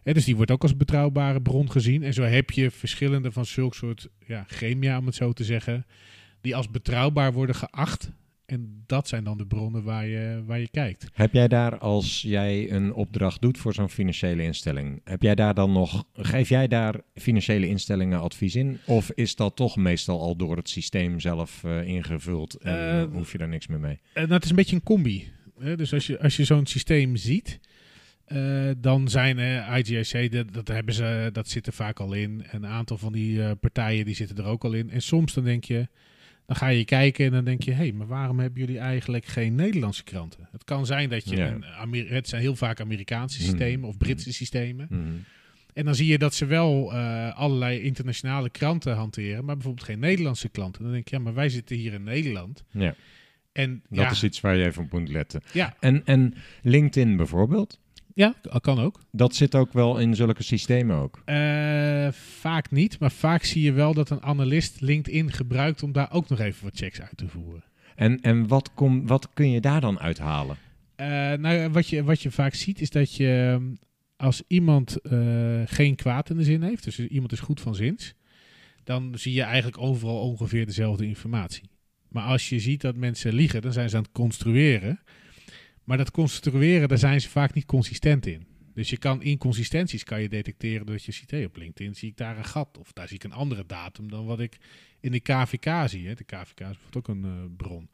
[0.03, 2.03] Dus die wordt ook als betrouwbare bron gezien.
[2.03, 5.87] En zo heb je verschillende van zulk soort ja, gremia, om het zo te zeggen,
[6.41, 8.11] die als betrouwbaar worden geacht.
[8.47, 11.07] En dat zijn dan de bronnen waar je, waar je kijkt.
[11.13, 15.55] Heb jij daar, als jij een opdracht doet voor zo'n financiële instelling, heb jij daar
[15.55, 18.79] dan nog, geef jij daar financiële instellingen advies in?
[18.87, 23.13] Of is dat toch meestal al door het systeem zelf eh, ingevuld en Eh, eh,
[23.13, 23.99] hoef je daar niks meer mee?
[24.13, 25.29] En dat is een beetje een combi.
[25.59, 25.77] Hè?
[25.77, 27.61] Dus als je, als je zo'n systeem ziet,
[28.27, 32.45] eh, dan zijn uh, IGIC, dat, dat, hebben ze, dat zit er vaak al in.
[32.51, 34.91] Een aantal van die eh, partijen die zitten er ook al in.
[34.91, 35.89] En soms dan denk je,
[36.47, 39.25] dan ga je kijken en dan denk je, hé, hey, maar waarom hebben jullie eigenlijk
[39.25, 40.49] geen Nederlandse kranten?
[40.53, 41.59] Het kan zijn dat je, Ja.
[41.83, 43.49] een het zijn heel vaak Amerikaanse Mhm.
[43.49, 44.87] systemen of Britse systemen.
[44.91, 45.03] Mhm.
[45.75, 49.99] En dan zie je dat ze wel eh, allerlei internationale kranten hanteren, maar bijvoorbeeld geen
[49.99, 50.83] Nederlandse klanten.
[50.83, 52.65] Dan denk je, ja, maar wij zitten hier in Nederland.
[52.71, 52.95] Ja,
[53.53, 55.43] En dat ja, is iets waar je even op moet letten.
[55.53, 57.81] ja, En, en LinkedIn bijvoorbeeld,
[58.17, 59.01] ja, kan ook.
[59.11, 61.23] dat zit ook wel in zulke systemen ook.
[61.25, 66.13] Eh, vaak niet, maar vaak zie je wel dat een analist LinkedIn gebruikt om daar
[66.13, 67.65] ook nog even wat checks uit te voeren.
[67.95, 70.57] En, en wat, kom, wat kun je daar dan uithalen?
[70.95, 73.75] Eh, nou, ja, wat je, wat je vaak ziet is dat je ehm,
[74.17, 78.15] als iemand eh, geen kwaad in de zin heeft, dus iemand is goed van zins,
[78.85, 81.71] dan zie je eigenlijk overal ongeveer dezelfde informatie.
[82.09, 85.01] Maar als je ziet dat mensen liegen, dan zijn ze aan het construeren.
[85.87, 88.47] Maar dat construeren, daar zijn ze vaak niet consistent in.
[88.75, 92.17] Dus je kan inconsistenties kan je detecteren dat je ziet, hey, op LinkedIn zie ik
[92.17, 92.79] daar een gat.
[92.79, 94.57] Of daar zie ik een andere datum dan wat ik
[95.01, 96.07] in de KVK zie.
[96.09, 96.15] Hè.
[96.15, 97.89] De KVK is bijvoorbeeld ook een eh, bron.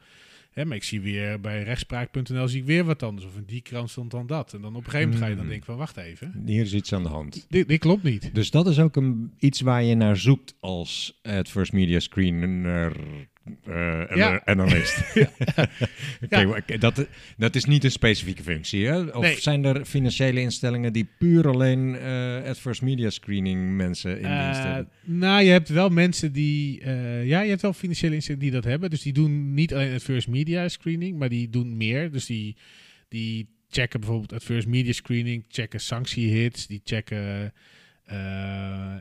[0.50, 3.26] Hè, maar ik zie weer bij rechtspraak.nl zie ik weer wat anders.
[3.26, 4.54] Of in die krant stond dan dat.
[4.54, 5.50] En dan op een gegeven moment ga je dan Hmm.
[5.52, 6.42] denken van, wacht even.
[6.46, 7.46] Hier is iets aan de hand.
[7.48, 8.34] Dit, dit klopt niet.
[8.34, 12.96] Dus dat is ook een, iets waar je naar zoekt als Adverse Media Screener
[13.64, 14.40] eh, Ja.
[14.44, 15.02] analyst.
[16.24, 16.76] Oké, Ja.
[16.78, 19.00] dat, dat is niet een specifieke functie, hè?
[19.02, 19.40] Of Nee.
[19.40, 24.64] zijn er financiële instellingen die puur alleen eh, Adverse Media Screening mensen in dienst Eh,
[24.64, 24.88] hebben?
[25.04, 26.80] nou, je hebt wel mensen die...
[26.80, 28.90] eh, ja, je hebt wel financiële instellingen die dat hebben.
[28.90, 32.10] Dus die doen niet alleen adverse media screening, maar die doen meer.
[32.10, 32.56] Dus die,
[33.08, 37.52] die checken bijvoorbeeld adverse media screening, checken sanctiehits, die checken...
[38.04, 39.00] eh, ehm,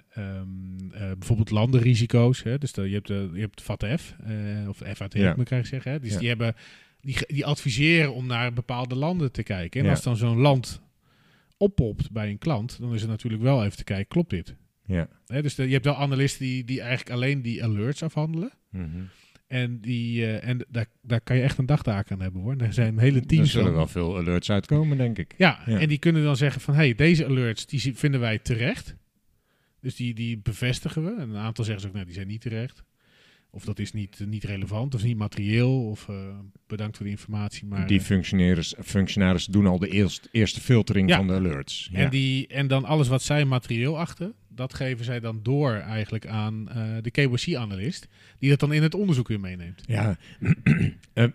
[0.91, 2.43] eh, bijvoorbeeld landenrisico's.
[2.43, 2.57] Hè?
[2.57, 5.33] Dus de, je hebt, de, je hebt FATF, eh, of FAT Ja.
[5.35, 5.91] moet ik eigenlijk zeggen.
[5.91, 5.99] Hè?
[5.99, 6.19] Dus Ja.
[6.19, 6.55] die, hebben,
[7.01, 9.79] die, die adviseren om naar bepaalde landen te kijken.
[9.79, 9.91] En Ja.
[9.91, 10.81] als dan zo'n land
[11.57, 14.55] oppopt bij een klant, dan is het natuurlijk wel even te kijken, klopt dit?
[14.85, 15.07] Ja.
[15.25, 18.51] Hè, dus de- je hebt wel analisten die, die eigenlijk alleen die alerts afhandelen.
[18.69, 18.87] Mhm.
[19.51, 22.55] En, die, eh, en daar, daar kan je echt een dagtaak aan hebben hoor.
[22.57, 23.75] Er zijn hele Er teams zullen van.
[23.75, 25.33] wel veel alerts uitkomen, denk ik.
[25.37, 25.79] Ja, Ja.
[25.79, 26.73] en die kunnen dan zeggen van...
[26.73, 28.95] hey, deze alerts die vinden wij terecht.
[29.81, 31.21] Dus die, die bevestigen we.
[31.21, 32.83] En een aantal zeggen ze ook, nee, die zijn niet terecht.
[33.49, 35.85] Of dat is niet, niet relevant, of niet materieel.
[35.89, 36.15] Of eh,
[36.67, 37.65] bedankt voor de informatie.
[37.65, 41.17] Maar, die eh, functionaris, functionaris doen al de eerst, eerste filtering Ja.
[41.17, 41.89] van de alerts.
[41.91, 41.97] Ja.
[41.99, 44.33] en, die, en dan alles wat zij materieel achten...
[44.55, 48.07] dat geven zij dan door eigenlijk aan eh, de KYC-analyst...
[48.39, 49.83] die dat dan in het onderzoek weer meeneemt.
[49.85, 50.15] Ja,
[51.13, 51.25] Eh,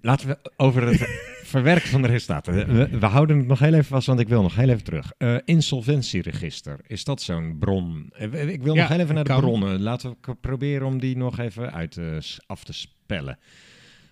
[0.00, 1.00] laten we over het
[1.54, 2.74] verwerken van de resultaten.
[2.74, 5.12] We, we houden het nog heel even vast, want ik wil nog heel even terug.
[5.18, 8.12] Eh, insolventieregister, is dat zo'n bron?
[8.18, 9.40] Ik wil Ja, nog heel even naar de kan.
[9.40, 9.80] bronnen.
[9.82, 11.98] Laten we proberen om die nog even uit
[12.46, 13.38] af te spellen.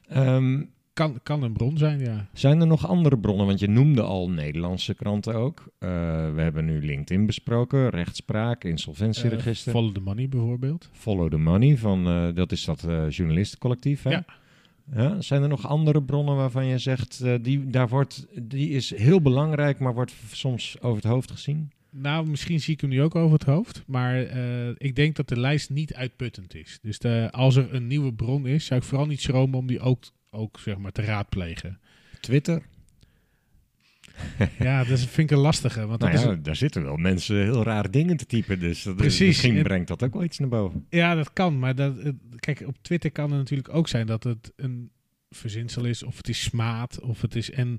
[0.09, 0.63] Ehm,
[0.95, 2.27] Kan, kan een bron zijn, ja.
[2.33, 3.47] zijn er nog andere bronnen?
[3.47, 5.73] Want je noemde al Nederlandse kranten ook.
[5.79, 5.89] Eh,
[6.35, 9.73] we hebben nu LinkedIn besproken, rechtspraak, insolventieregister.
[9.73, 10.89] Eh, follow the money bijvoorbeeld.
[10.93, 14.03] Follow the Money, van, eh, dat is dat journalistencollectief.
[14.03, 14.11] Hè?
[14.11, 14.25] Ja.
[14.95, 19.21] Ja, zijn er nog andere bronnen waarvan je zegt, die, daar wordt, die is heel
[19.21, 21.71] belangrijk, maar wordt soms over het hoofd gezien?
[21.91, 23.83] Nou, misschien zie ik hem nu ook over het hoofd.
[23.87, 24.21] Maar
[24.79, 26.79] ik denk dat de lijst niet uitputtend is.
[26.83, 29.81] Dus de, als er een nieuwe bron is, zou ik vooral niet schromen om die
[29.81, 31.81] ook, ook zeg maar, te raadplegen.
[32.21, 32.63] Twitter?
[34.59, 35.87] ja, dat vind ik een lastige.
[35.87, 38.97] Want dat Nou is, daar zitten wel mensen heel rare dingen te typen, dus dat,
[38.97, 39.27] Precies.
[39.27, 40.87] misschien En- brengt dat ook wel iets naar boven.
[40.91, 41.59] ja, dat kan.
[41.59, 41.97] Maar dat,
[42.39, 44.91] kijk, op Twitter kan het natuurlijk ook zijn dat het een
[45.31, 46.03] verzinsel is.
[46.03, 47.01] Of het is smaad.
[47.01, 47.51] Of het is...
[47.51, 47.79] En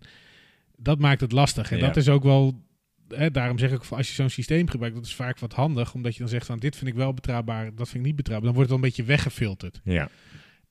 [0.77, 1.71] dat maakt het lastig.
[1.71, 1.85] En Ja.
[1.85, 2.63] dat is ook wel...
[3.07, 5.93] Hè, daarom zeg ik, als je zo'n systeem gebruikt, dat is vaak wat handig.
[5.93, 8.47] Omdat je dan zegt van, dit vind ik wel betrouwbaar, dat vind ik niet betrouwbaar.
[8.53, 9.81] Dan wordt het al een beetje weggefilterd.
[9.83, 10.09] Ja,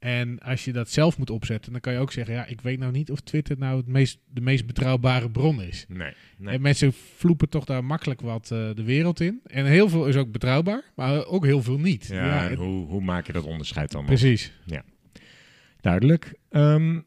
[0.04, 2.78] En als je dat zelf moet opzetten, dan kan je ook zeggen: ja, ik weet
[2.78, 5.84] nou niet of Twitter nou het meest, de meest betrouwbare bron is.
[5.88, 6.12] nee.
[6.38, 6.54] nee.
[6.54, 9.40] En mensen vloepen toch daar makkelijk wat eh, de wereld in.
[9.46, 12.06] En heel veel is ook betrouwbaar, maar ook heel veel niet.
[12.06, 14.10] Ja, en hoe, hoe maak je dat onderscheid dan nog?
[14.10, 14.52] precies.
[15.80, 16.34] Duidelijk.
[16.50, 17.00] Ehm,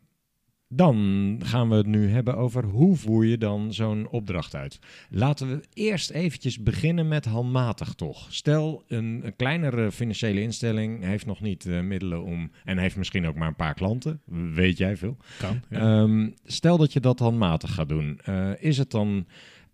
[0.69, 4.79] dan gaan we het nu hebben over hoe voer je dan zo'n opdracht uit.
[5.09, 8.33] Laten we eerst eventjes beginnen met handmatig toch.
[8.33, 12.51] Stel, een, een kleinere financiële instelling heeft nog niet eh, middelen om...
[12.63, 14.21] en heeft misschien ook maar een paar klanten,
[14.53, 15.17] weet jij veel.
[15.39, 15.61] Kan.
[15.69, 15.79] Ja.
[15.79, 18.19] Ehm, stel dat je dat handmatig gaat doen.
[18.23, 19.27] Eh, is het dan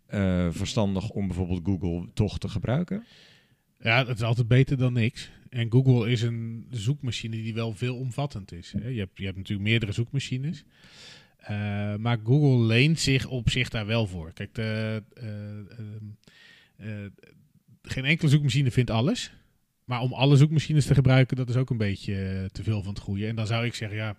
[0.05, 3.03] eh, verstandig om bijvoorbeeld Google toch te gebruiken?
[3.83, 5.31] ja, het is altijd beter dan niks.
[5.53, 8.71] En Google is een zoekmachine die wel veelomvattend is.
[8.71, 8.87] Hè.
[8.87, 10.63] Je, hebt, je hebt natuurlijk meerdere zoekmachines.
[11.37, 14.31] Eh, maar Google leent zich op zich daar wel voor.
[14.33, 16.05] Kijk, de, eh, ehm,
[16.75, 17.11] eh,
[17.81, 19.33] geen enkele zoekmachine vindt alles.
[19.85, 23.01] Maar om alle zoekmachines te gebruiken, dat is ook een beetje te veel van het
[23.01, 23.27] goede.
[23.27, 24.17] En dan zou ik zeggen, ja,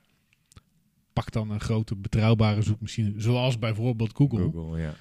[1.12, 4.78] pak dan een grote betrouwbare zoekmachine, zoals bijvoorbeeld Google.
[4.78, 4.94] ja.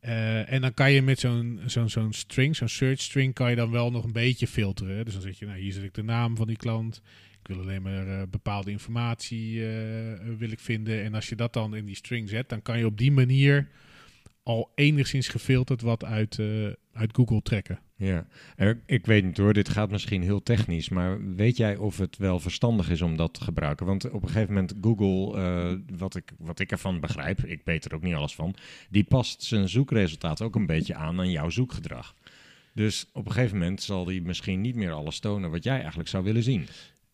[0.00, 3.56] Eh, en dan kan je met zo'n zo'n zo'n string, zo'n search string, kan je
[3.56, 5.04] dan wel nog een beetje filteren.
[5.04, 7.02] Dus dan zeg je, nou, hier zet ik de naam van die klant.
[7.40, 11.02] Ik wil alleen maar eh, bepaalde informatie eh, wil ik vinden.
[11.02, 13.68] En als je dat dan in die string zet, dan kan je op die manier
[14.42, 16.38] al enigszins gefilterd wat uit,
[16.92, 17.78] uit Google trekken.
[17.96, 18.26] Ja,
[18.86, 22.40] ik weet niet hoor, dit gaat misschien heel technisch, maar weet jij of het wel
[22.40, 23.86] verstandig is om dat te gebruiken?
[23.86, 27.84] Want op een gegeven moment Google, eh, wat, ik, wat ik ervan begrijp, ik weet
[27.84, 28.54] er ook niet alles van,
[28.90, 32.14] die past zijn zoekresultaat ook een beetje aan aan jouw zoekgedrag.
[32.74, 36.08] Dus op een gegeven moment zal die misschien niet meer alles tonen wat jij eigenlijk
[36.08, 36.66] zou willen zien.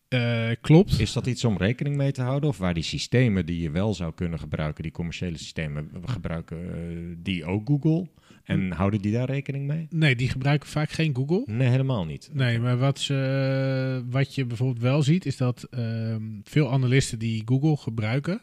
[0.07, 0.99] Eh, klopt.
[0.99, 2.49] Is dat iets om rekening mee te houden?
[2.49, 7.15] Of waar die systemen die je wel zou kunnen gebruiken, die commerciële systemen, gebruiken eh,
[7.17, 8.07] die ook Google?
[8.47, 9.87] En houden die daar rekening mee?
[9.89, 11.43] Nee, die gebruiken vaak geen Google.
[11.45, 12.29] Nee, helemaal niet.
[12.33, 17.41] Nee, maar wat, ze, wat je bijvoorbeeld wel ziet, is dat ehm, veel analisten die
[17.45, 18.41] Google gebruiken,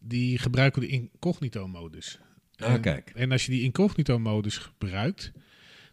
[0.00, 2.18] die gebruiken de incognito-modus.
[2.56, 3.12] Ah, En- kijk.
[3.14, 5.32] En als je die incognito-modus gebruikt,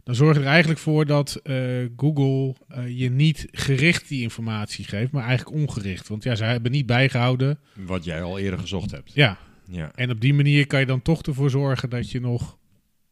[0.04, 1.56] dan zorg je er eigenlijk voor dat eh,
[1.96, 6.08] Google eh, je niet gericht die informatie geeft, maar eigenlijk ongericht.
[6.08, 7.58] Want ja, ze hebben niet bijgehouden.
[7.74, 9.12] Wat jij al eerder gezocht hebt.
[9.14, 9.38] Ja,
[9.70, 9.92] Ja.
[9.94, 12.58] en op die manier kan je dan toch ervoor zorgen dat je nog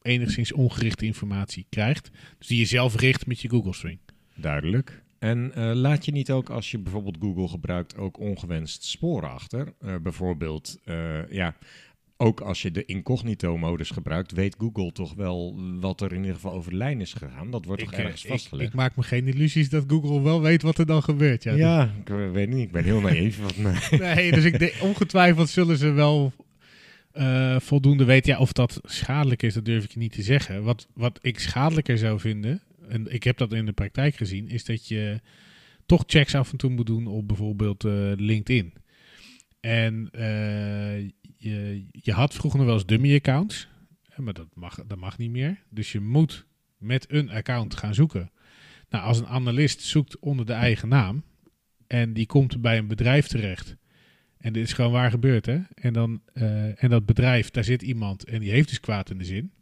[0.04, 2.10] enigszins ongerichte informatie krijgt.
[2.38, 3.98] Dus die je zelf richt met je Google String.
[4.34, 5.02] Duidelijk.
[5.18, 9.74] En eh, laat je niet ook, als je bijvoorbeeld Google gebruikt, ook ongewenst sporen achter?
[9.80, 11.56] Eh, bijvoorbeeld, eh, ja,
[12.16, 16.52] ook als je de incognito-modus gebruikt, weet Google toch wel wat er in ieder geval
[16.52, 17.50] over de lijn is gegaan.
[17.50, 18.68] Dat wordt toch ergens vastgelegd?
[18.68, 21.42] ik maak me geen illusies dat Google wel weet wat er dan gebeurt.
[21.42, 22.64] Ja, ja, ik weet niet.
[22.64, 23.56] Ik ben heel naïef.
[23.56, 24.00] nee.
[24.00, 26.32] Nee, dus ik denk, ongetwijfeld zullen ze wel
[27.14, 28.32] eh, voldoende weten.
[28.32, 30.62] Ja, of dat schadelijk is, dat durf ik niet te zeggen.
[30.62, 34.64] Wat, wat ik schadelijker zou vinden, en ik heb dat in de praktijk gezien, is
[34.64, 35.20] dat je
[35.86, 38.72] toch checks af en toe moet doen op bijvoorbeeld eh, LinkedIn.
[39.60, 41.00] En eh,
[41.38, 43.68] je, je had vroeger nog wel eens dummy accounts,
[44.16, 45.62] maar dat mag, dat mag niet meer.
[45.70, 46.46] Dus je moet
[46.78, 48.30] met een account gaan zoeken.
[48.88, 51.24] Nou, als een analist zoekt onder de eigen naam
[51.86, 53.76] en die komt bij een bedrijf terecht.
[54.44, 55.58] En dit is gewoon waar gebeurd, hè?
[55.74, 59.18] En, dan, eh, en dat bedrijf, daar zit iemand en die heeft dus kwaad in
[59.18, 59.52] de zin.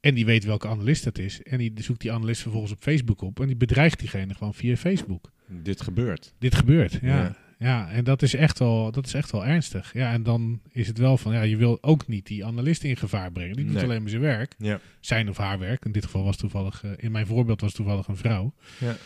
[0.00, 1.42] En die weet welke analist dat is.
[1.42, 3.40] En die zoekt die analist vervolgens op Facebook op.
[3.40, 5.32] En die bedreigt diegene gewoon via Facebook.
[5.48, 6.34] Dit gebeurt.
[6.38, 7.08] Dit gebeurt, ja.
[7.22, 7.36] Ja.
[7.58, 7.90] ja.
[7.90, 9.92] en dat is, echt wel, dat is echt wel ernstig.
[9.92, 12.96] Ja, en dan is het wel van, ja, je wil ook niet die analist in
[12.96, 13.56] gevaar brengen.
[13.56, 13.82] Die doet Nee.
[13.84, 14.54] alleen maar zijn werk.
[14.58, 14.80] Ja.
[15.00, 15.84] Zijn of haar werk.
[15.84, 18.54] In dit geval was toevallig, eh, in mijn voorbeeld was toevallig een vrouw.
[18.78, 18.96] Ja.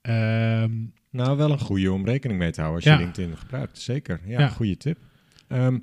[0.00, 0.72] Ehm,
[1.18, 2.98] Nou, wel een goede om rekening mee te houden als Ja.
[2.98, 3.78] je LinkedIn gebruikt.
[3.78, 4.20] Zeker.
[4.26, 4.48] Ja, Ja.
[4.48, 4.98] goede tip.
[5.48, 5.78] Ehm,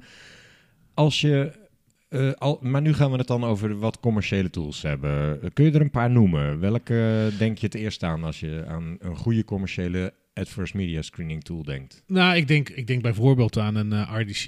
[0.93, 1.63] als je.
[2.09, 5.41] eh, al, maar nu gaan we het dan over wat commerciële tools hebben.
[5.41, 6.59] Eh, Kun je er een paar noemen?
[6.59, 11.43] Welke denk je het eerst aan als je aan een goede commerciële adverse media screening
[11.43, 12.03] tool denkt?
[12.07, 14.45] nou, ik denk, ik denk bijvoorbeeld aan een eh, RDC.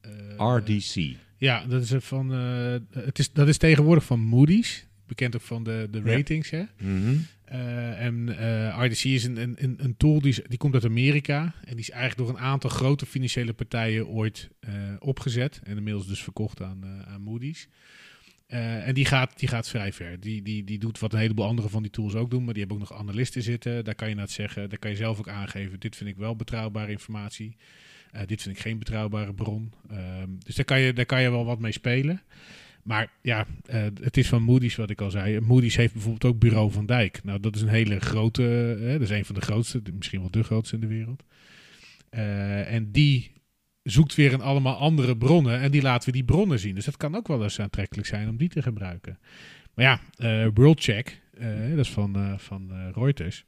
[0.00, 0.10] Eh,
[0.56, 1.16] RDC.
[1.36, 4.86] Ja, dat is, van, eh, het is, dat is tegenwoordig van Moody's.
[5.06, 6.16] Bekend ook van de, de Ja.
[6.16, 6.50] ratings.
[6.50, 6.62] Hè?
[6.78, 7.16] Mhm.
[7.44, 8.30] Eh, en
[8.84, 11.54] RDC is een, een, een, tool die, die komt uit Amerika.
[11.64, 15.60] En die is eigenlijk door een aantal grote financiële partijen ooit eh, opgezet.
[15.64, 17.68] En inmiddels dus verkocht aan, aan Moody's.
[18.46, 20.20] En die gaat, die gaat vrij ver.
[20.20, 22.44] Die, die, die doet wat een heleboel andere van die tools ook doen.
[22.44, 23.84] Maar die hebben ook nog analisten zitten.
[23.84, 24.68] Daar kan je naar het zeggen.
[24.68, 25.80] Daar kan je zelf ook aangeven.
[25.80, 27.56] Dit vind ik wel betrouwbare informatie.
[28.26, 29.72] Dit vind ik geen betrouwbare bron.
[29.90, 32.22] Ehm, dus daar kan, je, daar kan je wel wat mee spelen.
[32.86, 35.40] Maar ja, eh, het is van Moody's wat ik al zei.
[35.40, 37.24] Moody's heeft bijvoorbeeld ook Bureau van Dijk.
[37.24, 40.30] Nou, dat is een hele grote, eh, dat is een van de grootste, misschien wel
[40.30, 41.22] de grootste in de wereld.
[42.08, 43.32] Eh, en die
[43.82, 46.74] zoekt weer in allemaal andere bronnen en die laten we die bronnen zien.
[46.74, 49.18] Dus dat kan ook wel eens aantrekkelijk zijn om die te gebruiken.
[49.74, 51.20] Maar ja, eh WorldCheck,
[51.70, 53.44] dat is van, van Reuters.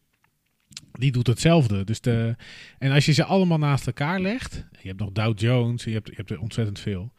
[0.93, 1.84] Die doet hetzelfde.
[1.84, 2.36] Dus de,
[2.78, 6.09] en als je ze allemaal naast elkaar legt, je hebt nog Dow Jones, je hebt,
[6.09, 7.12] je hebt er ontzettend veel.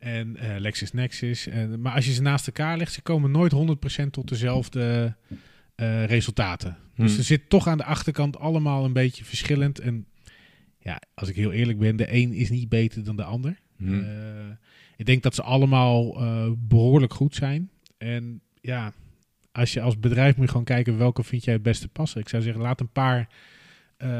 [0.00, 1.46] En eh, LexisNexis.
[1.46, 3.52] En, maar als je ze naast elkaar legt, ze komen nooit
[4.04, 5.14] 100% tot dezelfde
[5.80, 6.76] eh, resultaten.
[6.94, 7.18] Dus Hmm.
[7.18, 9.78] er zit toch aan de achterkant allemaal een beetje verschillend.
[9.78, 10.06] En
[10.78, 13.60] ja, als ik heel eerlijk ben, de een is niet beter dan de ander.
[13.76, 14.00] Hm.
[14.00, 14.10] Eh,
[14.96, 17.70] ik denk dat ze allemaal eh, behoorlijk goed zijn.
[17.98, 18.92] En ja,
[19.52, 22.20] als je als bedrijf moet gewoon kijken welke vind jij het beste passen.
[22.20, 23.28] Ik zou zeggen, laat een paar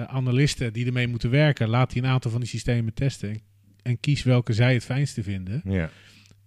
[0.07, 3.41] analisten die ermee moeten werken, laat die een aantal van die systemen testen.
[3.83, 5.61] En, kies welke zij het fijnste vinden.
[5.65, 5.91] ja.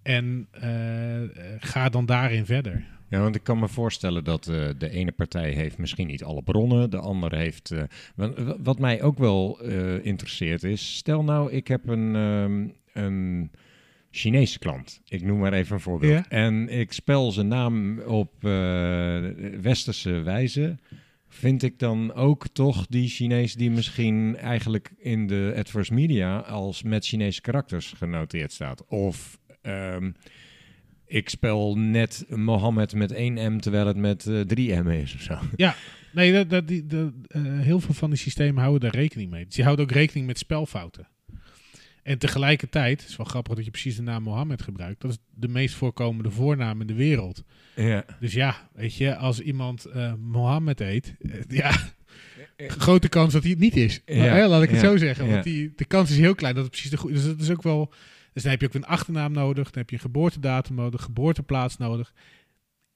[0.04, 1.22] En eh,
[1.60, 2.84] ga dan daarin verder.
[3.10, 6.42] Ja, want ik kan me voorstellen dat eh, de ene partij heeft misschien niet alle
[6.44, 7.72] bronnen, de andere heeft...
[7.72, 7.84] eh,
[8.16, 9.62] wa- wa- wat mij ook wel
[10.02, 12.68] interesseert is, stel nou ik heb een, ehm,
[13.06, 13.52] een
[14.12, 15.02] Chinese klant.
[15.08, 16.12] Ik noem maar even een voorbeeld.
[16.14, 16.30] Ja.
[16.30, 18.32] En ik spel zijn naam op
[19.62, 20.78] westerse wijze.
[21.34, 26.84] Vind ik dan ook toch die Chinees die misschien eigenlijk in de adverse media als
[26.84, 28.86] met Chinese karakters genoteerd staat?
[28.88, 30.12] Of ehm,
[31.06, 35.38] ik spel net Mohammed met 1M terwijl het met eh, 3M is of zo.
[36.12, 36.86] Nee, dat, dat, die,
[37.28, 39.48] eh, heel veel van die systemen houden daar rekening mee.
[39.48, 41.08] Die houden ook rekening met spelfouten.
[42.04, 45.02] En tegelijkertijd, het is wel grappig dat je precies de naam Mohammed gebruikt.
[45.02, 47.44] Dat is de meest voorkomende voornaam in de wereld.
[47.76, 48.06] Ja.
[48.20, 51.72] Dus ja, weet je, als iemand eh Mohammed heet, eh, ja,
[52.58, 54.02] grote kans dat hij het niet is.
[54.06, 55.30] Ja, Maar, hè, laat ik het ja, zo zeggen.
[55.30, 57.52] Want die, de kans is heel klein dat het precies de goede Dus dat is
[57.52, 57.94] ook wel.
[58.34, 61.78] Dus dan heb je ook een achternaam nodig, dan heb je een geboortedatum nodig, geboorteplaats
[61.78, 62.14] nodig.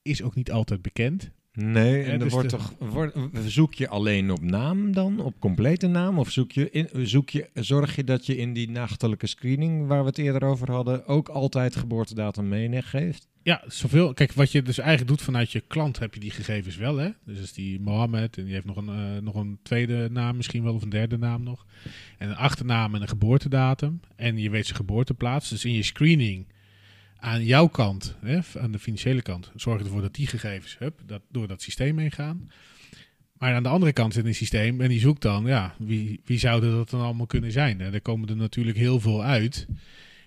[0.01, 1.31] Is ook niet altijd bekend.
[1.59, 3.11] Nee, en dan dus wordt de- toch,
[3.45, 6.19] zoek je alleen op naam dan, op complete naam?
[6.19, 10.01] Of zoek je in, zoek je, zorg je dat je in die nachtelijke screening waar
[10.01, 13.27] we het eerder over hadden, ook altijd geboortedatum meegeeft?
[13.43, 14.13] Ja, zoveel.
[14.13, 17.09] Kijk, wat je dus eigenlijk doet vanuit je klant, heb je die gegevens wel, hè?
[17.25, 20.63] Dus is die Mohammed en die heeft nog een, eh, nog een tweede naam, misschien
[20.63, 21.65] wel, of een derde naam nog.
[22.17, 23.99] En een achternaam en een geboortedatum.
[24.15, 25.49] En je weet zijn geboorteplaats.
[25.49, 26.45] Dus in je screening
[27.19, 31.21] aan jouw kant, hè, aan de financiële kant, zorg ervoor dat die gegevens hup, dat,
[31.31, 32.51] door dat systeem heen gaan.
[33.37, 36.39] Maar aan de andere kant zit een systeem en die zoekt dan, ja, wie, wie
[36.39, 37.81] zouden dat dan allemaal kunnen zijn?
[37.81, 39.67] En er komen er natuurlijk heel veel uit.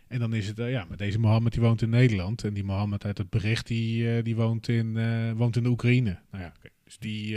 [0.09, 2.45] En dan is het, eh, ja, maar deze Mohammed die woont in Nederland.
[2.45, 5.69] En die Mohammed uit het bericht, die, eh, die woont, in, eh, woont in de
[5.69, 6.19] Oekraïne.
[6.31, 6.53] Nou ja,
[6.85, 7.33] dus die,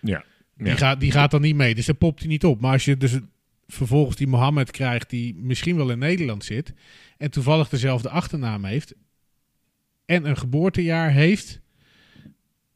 [0.00, 0.24] Ja.
[0.56, 0.76] die, Ja.
[0.76, 1.74] gaat, die gaat dan niet mee.
[1.74, 2.60] Dus daar popt hij niet op.
[2.60, 3.18] Maar als je dus
[3.66, 6.74] vervolgens die Mohammed krijgt die misschien wel in Nederland zit.
[7.18, 8.94] En toevallig dezelfde achternaam heeft.
[10.04, 11.60] En een geboortejaar heeft.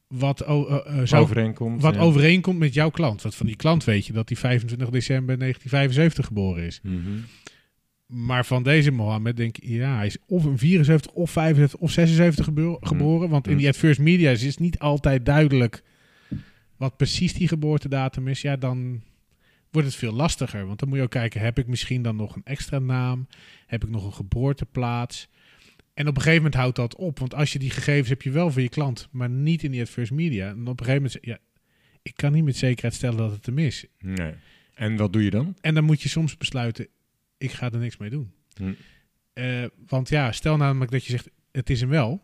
[0.07, 1.81] Wat, eh, zou, Overeenkomt.
[1.81, 1.99] wat ja.
[2.01, 3.21] overeenkomt met jouw klant.
[3.21, 6.79] Want van die klant weet je dat die 25 december 1975 geboren is.
[6.83, 6.99] Mhm.
[8.05, 11.91] Maar van deze Mohammed denk ik, ja, hij is of een 74 of 75 of
[11.91, 13.29] 76 gebeur- geboren.
[13.29, 13.57] Want in Mm.
[13.59, 15.83] die adverse media is het niet altijd duidelijk
[16.77, 18.41] wat precies die geboortedatum is.
[18.41, 19.01] Ja, dan
[19.73, 20.65] wordt het veel lastiger.
[20.65, 23.27] Want dan moet je ook kijken, heb ik misschien dan nog een extra naam?
[23.65, 25.27] Heb ik nog een geboorteplaats?
[25.93, 27.19] En op een gegeven moment houdt dat op.
[27.19, 29.81] Want als je die gegevens heb je wel voor je klant, maar niet in die
[29.81, 30.49] adverse media.
[30.49, 31.37] En op een gegeven moment, ja,
[32.01, 33.85] ik kan niet met zekerheid stellen dat het hem is.
[33.99, 34.33] Nee.
[34.73, 35.55] En wat doe je dan?
[35.61, 36.87] En dan moet je soms besluiten,
[37.37, 38.31] ik ga er niks mee doen.
[38.53, 38.73] Hm.
[39.33, 42.23] Eh, want ja, stel namelijk dat je zegt, het is hem wel.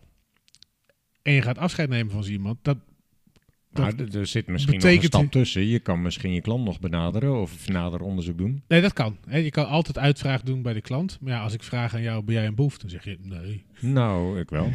[1.21, 2.57] En je gaat afscheid nemen van zo iemand.
[2.61, 2.77] Dat,
[3.71, 5.65] Maar dat, er zit misschien nog een stap tussen.
[5.65, 8.63] Je kan misschien je klant nog benaderen of nader onderzoek doen.
[8.67, 9.17] nee, dat kan.
[9.29, 11.17] Je kan altijd uitvraag doen bij de klant.
[11.21, 12.77] Maar ja, als ik vraag aan jou, ben jij een boef?
[12.77, 13.65] Dan zeg je, nee.
[13.79, 14.71] Nou, ik wel.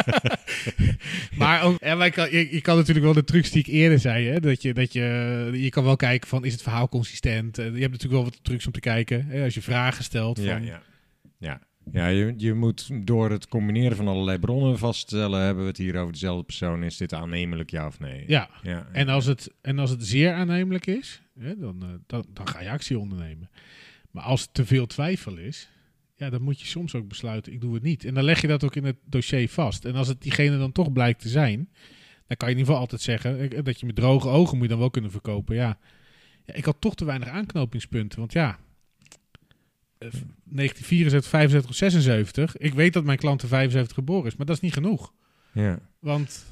[1.38, 3.98] maar ook, en wij kan, je, je kan natuurlijk wel de trucs die ik eerder
[3.98, 4.26] zei.
[4.26, 4.40] Hè?
[4.40, 7.58] Dat je, dat je, je kan wel kijken van, is het verhaal consistent?
[7.58, 9.26] Eh, je hebt natuurlijk wel wat trucs om te kijken.
[9.26, 9.44] Hè?
[9.44, 10.82] Als je vragen stelt van, Ja, ja.
[11.38, 11.60] ja.
[11.92, 15.40] Ja je, je moet door het combineren van allerlei bronnen vaststellen...
[15.40, 16.82] hebben we het hier over dezelfde persoon?
[16.82, 18.24] Is dit aannemelijk, ja of nee?
[18.26, 18.50] ja.
[18.62, 22.48] ja, En als het, en als het zeer aannemelijk is, hè, dan, eh, dan, dan
[22.48, 23.50] ga je actie ondernemen.
[24.10, 25.70] Maar als er te veel twijfel is,
[26.16, 28.04] ja, dan moet je soms ook besluiten, ik doe het niet.
[28.04, 29.84] En dan leg je dat ook in het dossier vast.
[29.84, 31.68] En als het diegene dan toch blijkt te zijn,
[32.26, 34.62] dan kan je in ieder geval altijd zeggen eh, dat je met droge ogen moet
[34.62, 35.54] je dan wel kunnen verkopen.
[35.54, 35.78] Ja,
[36.44, 38.58] ja ik had toch te weinig aanknopingspunten, want ja...
[40.00, 40.08] eh,
[40.44, 42.56] 1974, 75 of 76.
[42.56, 45.12] Ik weet dat mijn klant in 75 geboren is, maar dat is niet genoeg.
[45.52, 45.78] ja.
[45.98, 46.46] Want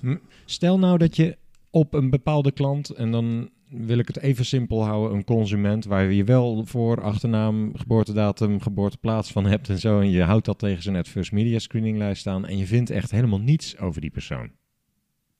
[0.44, 1.36] Stel nou dat je
[1.70, 6.12] op een bepaalde klant, en dan wil ik het even simpel houden, een consument waar
[6.12, 10.82] je wel voor achternaam, geboortedatum, geboorteplaats van hebt en zo, en je houdt dat tegen
[10.82, 14.50] zijn adverse media screeninglijst staan en je vindt echt helemaal niets over die persoon.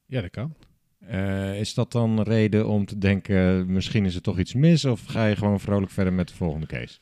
[0.06, 0.54] ja, dat kan.
[0.98, 5.04] Eh, is dat dan reden om te denken, misschien is er toch iets mis, of
[5.04, 6.98] ga je gewoon vrolijk verder met de volgende case?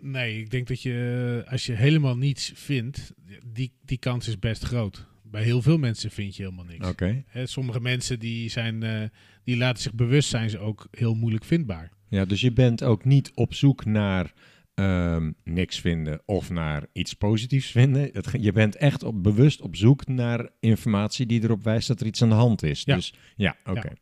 [0.00, 3.12] Nee, ik denk dat je, als je helemaal niets vindt,
[3.52, 5.06] die, die kans is best groot.
[5.22, 6.88] Bij heel veel mensen vind je helemaal niks.
[6.88, 7.24] Oké.
[7.44, 9.02] Sommige mensen die, zijn, eh,
[9.44, 11.90] die laten zich bewust zijn ze ook heel moeilijk vindbaar.
[12.08, 14.32] Ja, dus je bent ook niet op zoek naar
[14.74, 18.10] ehm, niks vinden of naar iets positiefs vinden.
[18.12, 22.06] Het, je bent echt op, bewust op zoek naar informatie die erop wijst dat er
[22.06, 22.82] iets aan de hand is.
[22.84, 22.94] Ja.
[22.94, 23.92] Dus ja, oké.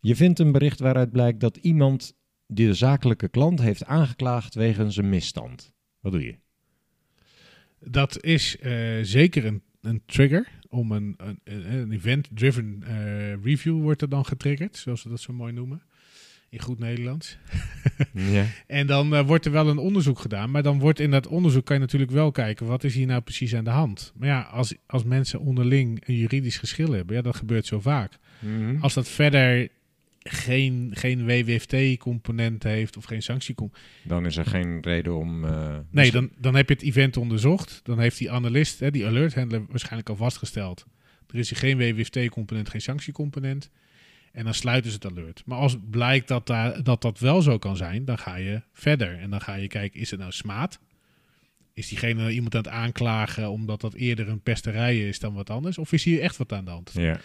[0.00, 2.16] Je vindt een bericht waaruit blijkt dat iemand
[2.54, 5.72] die de zakelijke klant heeft aangeklaagd wegens een misstand.
[6.00, 6.36] Wat doe je?
[7.80, 14.02] Dat is eh, zeker een, een trigger om een, een, een event-driven eh, review wordt
[14.02, 15.82] er dan getriggerd, zoals ze dat zo mooi noemen.
[16.48, 17.36] In goed Nederlands.
[18.12, 18.46] Ja.
[18.66, 20.50] En dan eh, wordt er wel een onderzoek gedaan.
[20.50, 22.66] Maar dan wordt in dat onderzoek kan je natuurlijk wel kijken...
[22.66, 24.12] wat is hier nou precies aan de hand?
[24.16, 27.16] Maar ja, als, als mensen onderling een juridisch geschil hebben...
[27.16, 28.18] ja, dat gebeurt zo vaak.
[28.38, 28.76] Mhm.
[28.80, 29.68] Als dat verder
[30.24, 33.84] geen, geen WWFT-component heeft of geen sanctiecomponent...
[34.02, 35.44] Dan is er geen reden om...
[35.44, 37.80] eh, Nee, dan, dan heb je het event onderzocht.
[37.82, 40.86] Dan heeft die analist, hè, die alert handler, waarschijnlijk al vastgesteld...
[41.30, 43.70] er is hier geen WWFT-component, geen sanctiecomponent...
[44.32, 45.42] En dan sluiten ze het alert.
[45.46, 48.62] Maar als het blijkt dat, daar, dat dat wel zo kan zijn, dan ga je
[48.72, 49.18] verder.
[49.18, 50.80] En dan ga je kijken, is het nou smaad?
[51.74, 55.50] Is diegene nou iemand aan het aanklagen omdat dat eerder een pesterij is dan wat
[55.50, 55.78] anders?
[55.78, 56.90] Of is hier echt wat aan de hand?
[56.94, 57.20] Ja,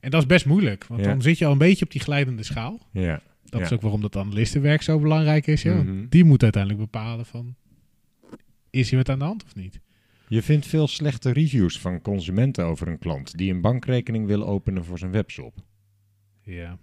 [0.00, 1.06] En dat is best moeilijk, want Ja.
[1.06, 2.78] dan zit je al een beetje op die glijdende schaal.
[2.92, 3.20] ja.
[3.44, 3.66] Dat Ja.
[3.66, 5.62] is ook waarom dat analistenwerk zo belangrijk is.
[5.62, 5.74] Ja.
[5.82, 6.06] Mhm.
[6.08, 7.54] Die moet uiteindelijk bepalen van,
[8.70, 9.80] is hier wat aan de hand of niet?
[10.28, 14.84] Je vindt veel slechte reviews van consumenten over een klant die een bankrekening wil openen
[14.84, 15.54] voor zijn webshop.
[16.42, 16.78] Ja.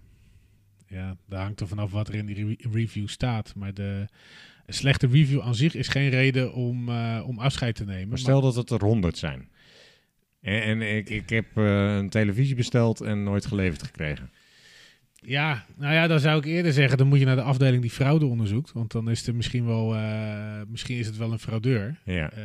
[0.86, 3.54] Ja, daar hangt er vanaf wat er in die re- review staat.
[3.56, 4.06] Maar de
[4.66, 8.08] een slechte review aan zich is geen reden om, eh, om afscheid te nemen.
[8.08, 9.48] Maar stel dat het er honderd zijn.
[10.40, 14.30] En, en ik, ik heb eh, een televisie besteld en nooit geleverd gekregen.
[15.20, 17.90] Ja, nou ja, dan zou ik eerder zeggen, dan moet je naar de afdeling die
[17.90, 18.72] fraude onderzoekt.
[18.72, 21.98] Want dan is er misschien wel, eh, misschien is het wel een fraudeur.
[22.04, 22.30] Ja.
[22.30, 22.42] Eh,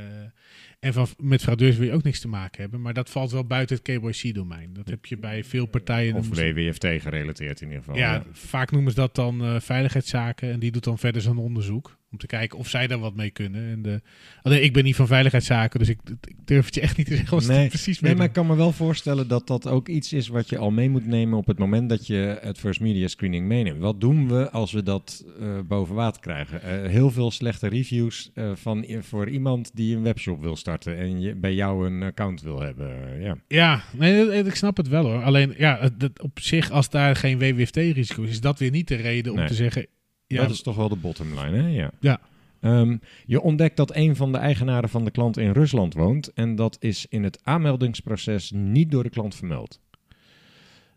[0.84, 2.82] en van, met fraudeurs wil je ook niks te maken hebben.
[2.82, 4.74] Maar dat valt wel buiten het KYC-domein.
[4.74, 6.16] Dat heb je bij veel partijen.
[6.16, 8.00] Of WWFT gerelateerd in ieder geval.
[8.00, 10.52] ja, vaak noemen ze dat dan eh, veiligheidszaken.
[10.52, 11.98] En die doet dan verder zo'n onderzoek.
[12.12, 13.72] Om te kijken of zij daar wat mee kunnen.
[13.72, 14.02] En de,
[14.42, 17.16] alleen ik ben niet van veiligheidszaken, dus ik, ik durf het je echt niet te
[17.16, 20.28] zeggen Nee, precies Nee, maar ik kan me wel voorstellen dat dat ook iets is
[20.28, 23.48] wat je al mee moet nemen op het moment dat je het First Media Screening
[23.48, 23.80] meeneemt.
[23.80, 26.62] Wat doen we als we dat eh, boven water krijgen?
[26.62, 31.22] Eh, heel veel slechte reviews eh, van, voor iemand die een webshop wil starten en
[31.22, 33.22] je, bij jou een account wil hebben.
[33.22, 33.36] Ja.
[33.48, 35.24] Ja, nee, ik snap het wel hoor.
[35.24, 38.96] Alleen ja, het, op zich, als daar geen WWFT-risico is, is dat weer niet de
[38.96, 39.48] reden om Nee.
[39.48, 39.88] te zeggen.
[40.28, 41.68] Ja, Dat is toch wel de bottom line, hè?
[41.68, 41.92] Ja.
[42.00, 42.20] Ja.
[42.62, 46.56] Ehm, je ontdekt dat een van de eigenaren van de klant in Rusland woont en
[46.56, 49.82] dat is in het aanmeldingsproces niet door de klant vermeld.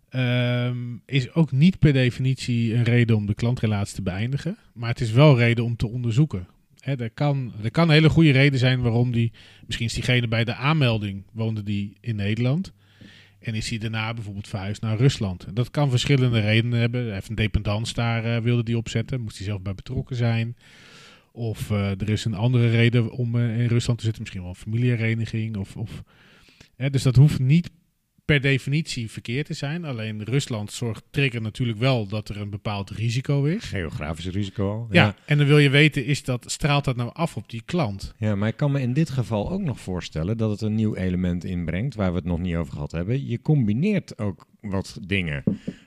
[0.08, 4.56] ehm, is ook niet per definitie een reden om de klantrelatie te beëindigen.
[4.74, 6.46] Maar het is wel reden om te onderzoeken.
[6.86, 9.32] Hè, er, kan, er kan een hele goede reden zijn waarom die...
[9.66, 12.72] Misschien is diegene bij de aanmelding woonde die in Nederland.
[13.38, 15.46] En is hij daarna bijvoorbeeld verhuisd naar Rusland.
[15.52, 17.12] Dat kan verschillende redenen hebben.
[17.12, 19.20] Heeft een dependance daar, eh, wilde die opzetten.
[19.20, 20.56] Moest hij zelf bij betrokken zijn.
[21.32, 24.22] Of eh, er is een andere reden om eh, in Rusland te zitten.
[24.22, 25.56] Misschien wel een familiehereniging.
[25.56, 26.02] Of, of,
[26.76, 27.70] hè, dus dat hoeft niet
[28.26, 29.84] per definitie verkeerd te zijn.
[29.84, 33.64] Alleen Rusland zorgt trigger natuurlijk wel dat er een bepaald risico is.
[33.64, 34.88] Geografisch risico al.
[34.90, 38.14] Ja, en dan wil je weten, is dat, straalt dat nou af op die klant?
[38.18, 40.94] Ja, maar ik kan me in dit geval ook nog voorstellen dat het een nieuw
[40.94, 43.26] element inbrengt waar we het nog niet over gehad hebben.
[43.26, 45.42] Je combineert ook wat dingen.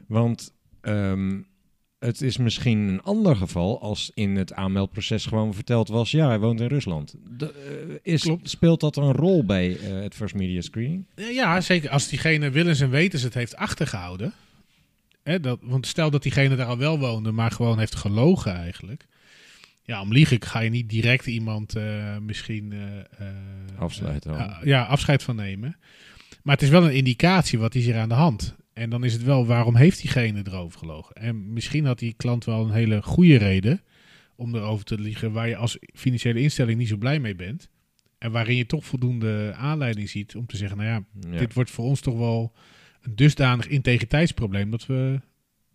[0.07, 1.41] Want ehm,
[1.99, 6.39] het is misschien een ander geval als in het aanmeldproces gewoon verteld was: ja, hij
[6.39, 7.15] woont in Rusland.
[7.37, 7.53] De,
[8.03, 8.49] eh, is, Klopt.
[8.49, 11.05] Speelt dat een rol bij eh, het First Media Screening?
[11.15, 11.89] Eh, Ja, zeker.
[11.89, 14.33] Als diegene willens en wetens het heeft achtergehouden.
[15.23, 19.05] Hè, dat, want stel dat diegene daar al wel woonde, maar gewoon heeft gelogen eigenlijk.
[19.83, 21.75] Ja, om liegen ga je niet direct iemand
[22.21, 22.73] misschien...
[24.27, 25.77] ah, ja, afscheid van nemen.
[26.43, 28.55] Maar het is wel een indicatie, wat is hier aan de hand?
[28.79, 31.15] En dan is het wel, waarom heeft diegene erover gelogen?
[31.15, 33.81] En misschien had die klant wel een hele goede reden
[34.35, 35.31] om erover te liegen...
[35.31, 37.69] waar je als financiële instelling niet zo blij mee bent.
[38.17, 40.77] En waarin je toch voldoende aanleiding ziet om te zeggen...
[40.77, 41.37] nou ja, Ja.
[41.37, 42.53] dit wordt voor ons toch wel
[43.01, 45.21] een dusdanig integriteitsprobleem dat we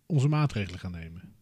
[0.05, 1.33] onze maatregelen gaan nemen.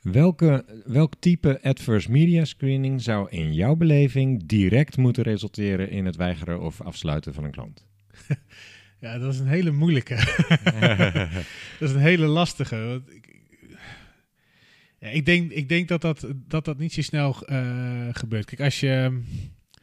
[0.00, 6.16] Welke, welk type adverse media screening zou in jouw beleving direct moeten resulteren in het
[6.16, 7.86] weigeren of afsluiten van een klant?
[9.02, 10.14] Ja, dat is een hele moeilijke.
[11.78, 12.76] dat is een hele lastige.
[12.76, 13.36] Want ik,
[14.98, 18.44] ja, ik, denk, ik denk dat dat, dat, dat niet zo snel eh, gebeurt.
[18.44, 19.20] Kijk, als je.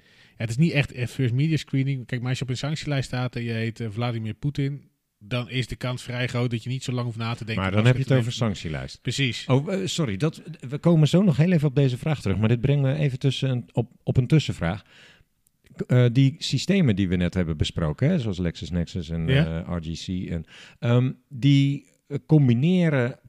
[0.08, 2.06] Ja, het is niet echt first media screening.
[2.06, 5.50] Kijk, maar als je op een sanctielijst staat en je heet eh, Vladimir Poetin, dan
[5.50, 7.64] is de kans vrij groot dat je niet zo lang hoeft na te denken.
[7.64, 9.02] maar dan heb je het over sanctielijst.
[9.02, 9.46] Precies.
[9.46, 10.18] Oh, eh, sorry.
[10.18, 12.38] Dat, we komen zo nog heel even op deze vraag terug.
[12.38, 14.84] Maar dit brengt me even tussen op, op een tussenvraag.
[15.88, 19.64] Eh, die systemen die we net hebben besproken, hè, zoals LexisNexis en Ja.
[19.66, 20.46] eh, RGC, en,
[20.80, 23.20] ehm, die eh, combineren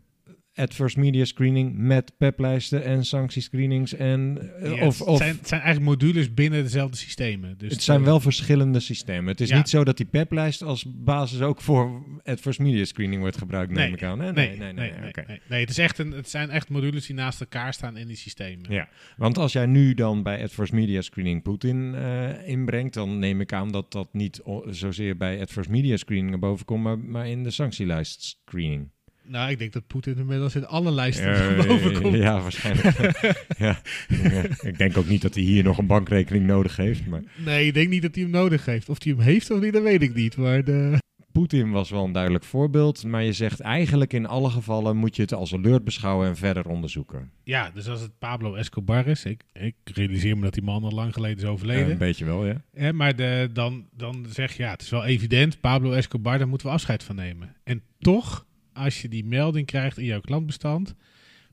[0.60, 3.94] adverse media screening met peplijsten en sanctiescreenings.
[3.94, 7.58] En, eh, Ja, of, het, of, zijn, het zijn eigenlijk modules binnen dezelfde systemen.
[7.58, 9.26] Dus het zijn eh, wel verschillende systemen.
[9.26, 9.56] Het is Ja.
[9.56, 13.84] niet zo dat die peplijst als basis ook voor adverse media screening wordt gebruikt, neem
[13.84, 13.92] Nee.
[13.92, 14.18] ik aan.
[14.18, 14.92] Nee, nee, nee.
[15.08, 15.24] oké.
[15.26, 15.60] nee, nee.
[15.60, 18.72] het, is echt een, het zijn echt modules die naast elkaar staan in die systemen.
[18.72, 23.40] Ja, want als jij nu dan bij Adverse Media Screening Poetin eh, inbrengt, dan neem
[23.40, 24.40] ik aan dat dat niet
[24.70, 28.90] zozeer bij Adverse Media Screening boven komt, maar, maar in de sanctielijst screening.
[29.30, 32.16] Nou, ik denk dat Poetin inmiddels in alle lijsten boven komt.
[32.16, 32.96] Ja, waarschijnlijk.
[33.58, 33.80] ja.
[34.08, 34.42] Ja.
[34.62, 37.74] Ik denk ook niet dat hij hier nog een bankrekening nodig heeft, maar Nee, ik
[37.74, 38.88] denk niet dat hij hem nodig heeft.
[38.88, 40.36] Of hij hem heeft of niet, dat weet ik niet.
[40.36, 40.98] Maar de...
[41.32, 45.22] Poetin was wel een duidelijk voorbeeld, maar je zegt eigenlijk in alle gevallen moet je
[45.22, 47.30] het als alert beschouwen en verder onderzoeken.
[47.44, 50.90] Ja, dus als het Pablo Escobar is, ik, ik realiseer me dat die man al
[50.90, 51.90] lang geleden is overleden.
[51.90, 52.62] een beetje wel, ja.
[52.72, 56.48] Hè, maar de, dan, dan zeg je, ja, het is wel evident, Pablo Escobar, daar
[56.48, 57.56] moeten we afscheid van nemen.
[57.64, 60.94] En toch, als je die melding krijgt in jouw klantbestand,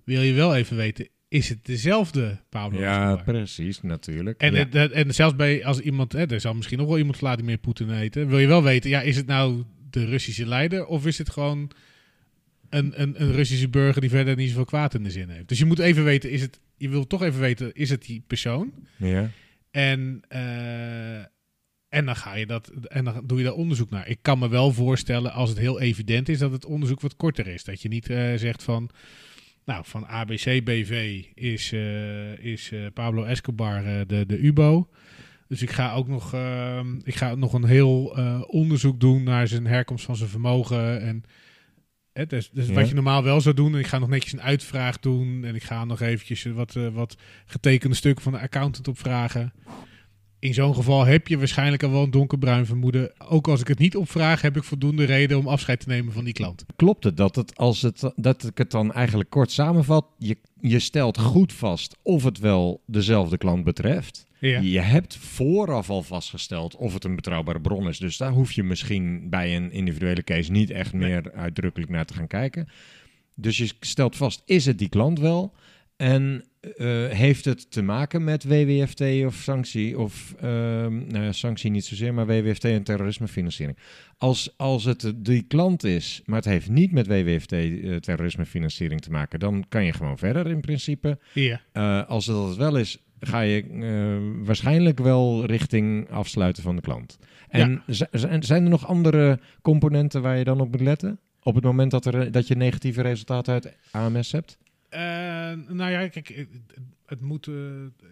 [0.03, 3.23] wil je wel even weten, is het dezelfde Pablo Ja, Escobar?
[3.23, 4.41] precies, natuurlijk.
[4.41, 4.89] En, ja.
[4.89, 8.27] en zelfs bij als iemand, hè, er zal misschien nog wel iemand Vladimir Poetin heten,
[8.27, 11.71] wil je wel weten, ja, is het nou de Russische leider of is het gewoon
[12.69, 15.47] een, een, een Russische burger die verder niet zoveel kwaad in de zin heeft?
[15.47, 18.23] Dus je moet even weten, is het, je wil toch even weten, is het die
[18.27, 18.73] persoon?
[18.97, 19.29] ja.
[19.71, 21.23] En, eh,
[21.89, 24.07] en dan ga je dat en dan doe je daar onderzoek naar.
[24.07, 27.47] Ik kan me wel voorstellen als het heel evident is dat het onderzoek wat korter
[27.47, 27.63] is.
[27.63, 28.89] Dat je niet eh, zegt van.
[29.65, 34.89] Nou, van ABC BV is, eh, is eh, Pablo Escobar de, de UBO.
[35.47, 38.05] Dus ik ga ook nog, ehm, ik ga nog een heel
[38.47, 41.01] onderzoek doen naar zijn herkomst van zijn vermogen.
[41.01, 41.23] En
[42.13, 42.73] hè, dus, dus Ja.
[42.73, 43.73] wat je normaal wel zou doen.
[43.73, 45.43] En ik ga nog netjes een uitvraag doen.
[45.43, 49.53] En ik ga nog eventjes wat, wat getekende stukken van de accountant opvragen.
[50.39, 53.11] In zo'n geval heb je waarschijnlijk al wel een donkerbruin vermoeden.
[53.29, 56.23] Ook als ik het niet opvraag, heb ik voldoende reden om afscheid te nemen van
[56.23, 56.65] die klant.
[56.75, 60.05] Klopt het dat, het, als het dat ik het dan eigenlijk kort samenvat?
[60.17, 64.25] Je, je stelt goed vast of het wel dezelfde klant betreft.
[64.39, 64.59] Ja.
[64.59, 67.97] Je hebt vooraf al vastgesteld of het een betrouwbare bron is.
[67.97, 71.09] Dus daar hoef je misschien bij een individuele case niet echt Nee.
[71.09, 72.67] meer uitdrukkelijk naar te gaan kijken.
[73.35, 75.53] Dus je stelt vast, is het die klant wel?
[75.95, 76.43] En
[76.75, 79.99] eh, heeft het te maken met WWFT of sanctie?
[79.99, 83.77] Of ehm, nou ja, sanctie niet zozeer, maar WWFT en terrorismefinanciering.
[84.17, 89.11] Als, als het die klant is, maar het heeft niet met WWFT eh, terrorismefinanciering te
[89.11, 91.19] maken, dan kan je gewoon verder in principe.
[91.33, 91.61] Ja.
[91.71, 93.63] Eh, als het dat het wel is, ga je
[94.43, 97.17] waarschijnlijk wel richting afsluiten van de klant.
[97.49, 97.83] En
[98.39, 101.19] zijn er nog andere componenten waar je dan op moet letten?
[101.43, 104.57] Op het moment dat, er, dat je negatieve resultaten uit AMS hebt?
[104.97, 106.47] Eh, nou ja, kijk,
[107.05, 107.53] het, moet, eh,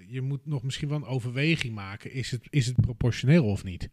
[0.07, 2.11] je moet nog misschien wel een overweging maken.
[2.11, 3.89] Is het, is het proportioneel of niet?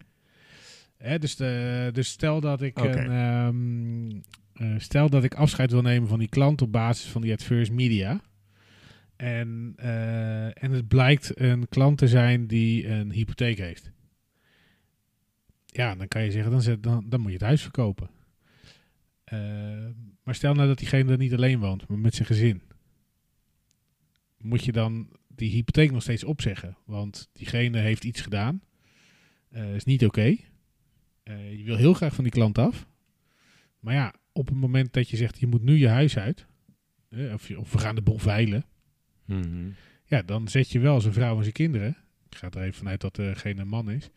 [0.97, 4.21] Hè, dus, de, dus stel dat ik een, ehm,
[4.53, 7.73] eh, stel dat ik afscheid wil nemen van die klant op basis van die adverse
[7.73, 8.21] media.
[9.17, 9.73] En,
[10.55, 13.91] en het blijkt een klant te zijn die een hypotheek heeft.
[15.67, 18.11] Ja, dan kan je zeggen, dan, zet, dan, dan moet je het huis verkopen.
[20.23, 22.63] Maar stel nou dat diegene er niet alleen woont, maar met zijn gezin.
[24.43, 26.77] Moet je dan die hypotheek nog steeds opzeggen?
[26.85, 28.63] Want diegene heeft iets gedaan.
[29.51, 30.37] eh, is niet oké.
[31.23, 32.87] Eh, je wil heel graag van die klant af.
[33.81, 36.47] Maar ja, op het moment dat je zegt, je moet nu je huis uit.
[37.09, 38.65] eh, of, je, of we gaan de boel veilen.
[40.05, 41.97] Ja, dan zet je wel zijn vrouw en zijn kinderen.
[42.31, 44.11] Ik ga er even vanuit dat degene een man is.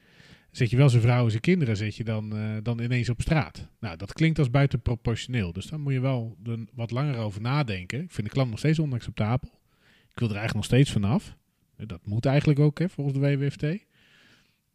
[0.52, 2.30] Zet je wel zijn vrouw en zijn kinderen zet je dan,
[2.64, 3.68] dan ineens op straat.
[3.80, 5.54] Nou, dat klinkt als buitenproportioneel.
[5.54, 8.02] Dus dan moet je wel er wat langer over nadenken.
[8.02, 9.55] Ik vind de klant nog steeds onacceptabel.
[10.16, 11.36] Ik wil er eigenlijk nog steeds vanaf.
[11.78, 13.64] Dat moet eigenlijk ook, hè, volgens de WWFT.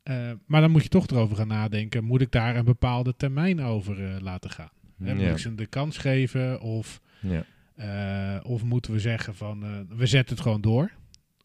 [0.03, 2.05] Eh, maar dan moet je toch erover gaan nadenken.
[2.05, 4.71] Moet ik daar een bepaalde termijn over eh, laten gaan?
[4.99, 5.31] Hè, Moet Ja.
[5.31, 6.61] ik ze de kans geven?
[6.61, 7.45] Of Ja.
[7.75, 10.93] eh, of moeten we zeggen van we zetten het gewoon door?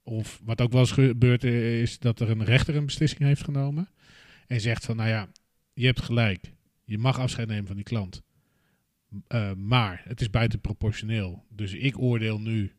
[0.04, 3.44] Of wat ook wel eens gebeurt eh, is dat er een rechter een beslissing heeft
[3.44, 3.90] genomen.
[4.48, 5.28] En zegt van nou ja,
[5.74, 6.52] je hebt gelijk.
[6.84, 8.24] Je mag afscheid nemen van die klant.
[9.58, 11.46] Maar het is buitenproportioneel.
[11.50, 12.72] Dus ik oordeel nu.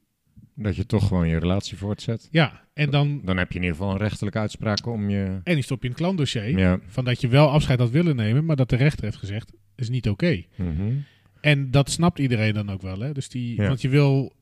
[0.59, 2.28] Dat je toch gewoon je relatie voortzet.
[2.30, 3.20] Ja, en dan.
[3.24, 5.40] Dan heb je in ieder geval een rechterlijke uitspraak om je...
[5.42, 6.59] En die stop je in het klantdossier.
[6.59, 6.80] Ja.
[6.86, 9.88] Van dat je wel afscheid had willen nemen, maar dat de rechter heeft gezegd is
[9.88, 10.42] niet oké.
[10.54, 10.92] Mhm.
[11.40, 13.00] En dat snapt iedereen dan ook wel.
[13.00, 13.12] Hè?
[13.12, 13.68] Dus die, Ja.
[13.68, 14.32] Want je wil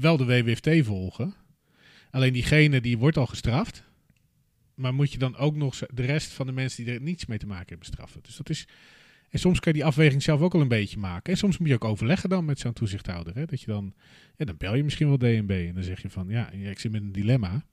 [0.00, 1.34] wel de WWFT volgen.
[2.10, 3.84] Alleen diegene die wordt al gestraft.
[4.74, 7.38] Maar moet je dan ook nog de rest van de mensen die er niets mee
[7.38, 8.20] te maken hebben straffen.
[8.22, 8.68] Dus dat is...
[9.34, 11.32] En soms kan je die afweging zelf ook al een beetje maken.
[11.32, 13.34] En soms moet je ook overleggen dan met zo'n toezichthouder.
[13.34, 13.44] Hè?
[13.44, 13.94] Dat je dan...
[14.36, 15.50] Ja, dan bel je misschien wel DNB.
[15.50, 16.28] En dan zeg je van...
[16.28, 17.64] Ja, ik zit met een dilemma.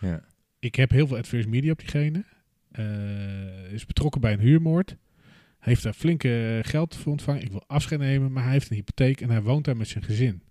[0.00, 0.24] Ja.
[0.58, 2.24] Ik heb heel veel adverse media op diegene.
[2.70, 4.96] Eh, is betrokken bij een huurmoord.
[5.58, 7.42] Heeft daar flinke geld voor ontvangen.
[7.42, 10.04] Ik wil afscheid nemen, maar hij heeft een hypotheek en hij woont daar met zijn
[10.04, 10.42] gezin.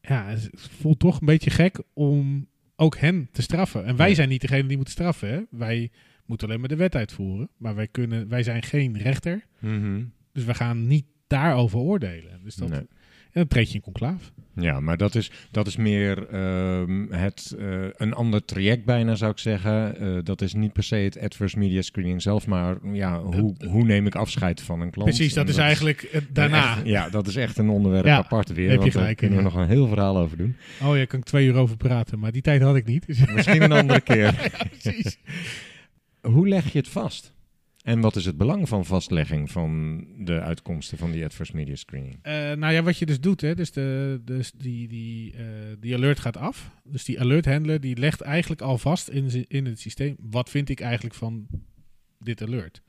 [0.00, 3.84] Ja, het voelt toch een beetje gek om ook hen te straffen.
[3.84, 5.28] En wij zijn niet degene die moeten straffen.
[5.28, 5.40] Hè?
[5.50, 5.90] Wij
[6.30, 7.48] moeten alleen maar de wet uitvoeren.
[7.56, 9.44] Maar wij, kunnen, wij zijn geen rechter.
[9.58, 10.02] Mhm.
[10.32, 12.40] Dus we gaan niet daarover oordelen.
[12.44, 12.86] Dus dat, Nee.
[13.32, 14.32] En dan treed je in conclaaf.
[14.54, 19.30] Ja, maar dat is, dat is meer ehm, het, eh, een ander traject bijna, zou
[19.30, 19.96] ik zeggen.
[20.00, 23.84] Eh, dat is niet per se het adverse media screening zelf, maar ja, hoe, hoe
[23.84, 25.08] neem ik afscheid van een klant?
[25.08, 26.76] Precies, dat is eigenlijk eh, daarna.
[26.76, 29.36] echt- ja, dat is echt een onderwerp Ja, apart weer, heb je want daar kunnen
[29.38, 29.50] we ja.
[29.50, 30.56] nog een heel verhaal over doen.
[30.82, 32.18] Oh ja, kan ik twee uur over praten.
[32.18, 33.06] Maar die tijd had ik niet.
[33.34, 34.50] Misschien een andere keer.
[34.80, 35.18] precies.
[36.20, 37.34] Hoe leg je het vast?
[37.82, 42.18] En wat is het belang van vastlegging van de uitkomsten van die adverse media screening?
[42.22, 45.44] Eh, nou ja, wat je dus doet, hè, dus, de, dus die, die, eh,
[45.78, 46.70] die alert gaat af.
[46.84, 50.16] Dus die alert handler die legt eigenlijk al vast in, in het systeem.
[50.18, 51.46] Wat vind ik eigenlijk van
[52.18, 52.82] dit alert?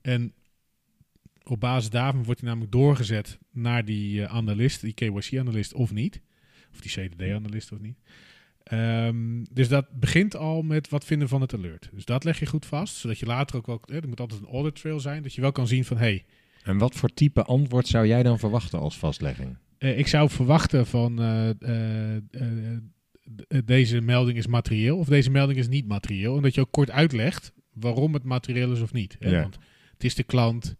[0.00, 0.32] En
[1.42, 6.20] op basis daarvan wordt hij namelijk doorgezet naar die eh, analist, die KYC-analyst of niet.
[6.72, 7.98] Of die CDD-analyst of niet.
[8.68, 11.88] Ehm, dus dat begint al met wat vinden van het alert.
[11.92, 13.82] Dus dat leg je goed vast, zodat je later ook wel...
[13.84, 15.96] Hè, er moet altijd een audit trail zijn, dat je wel kan zien van...
[15.96, 16.24] Hey,
[16.62, 19.56] En wat voor type antwoord zou jij dan verwachten als vastlegging?
[19.78, 22.22] Eh, ik zou verwachten van eh, eh,
[23.64, 26.36] deze melding is materieel of deze melding is niet materieel.
[26.36, 29.16] En dat je ook kort uitlegt waarom het materieel is of niet.
[29.18, 29.30] Hè?
[29.30, 29.40] Ja.
[29.40, 29.58] Want
[29.92, 30.76] het is de klant.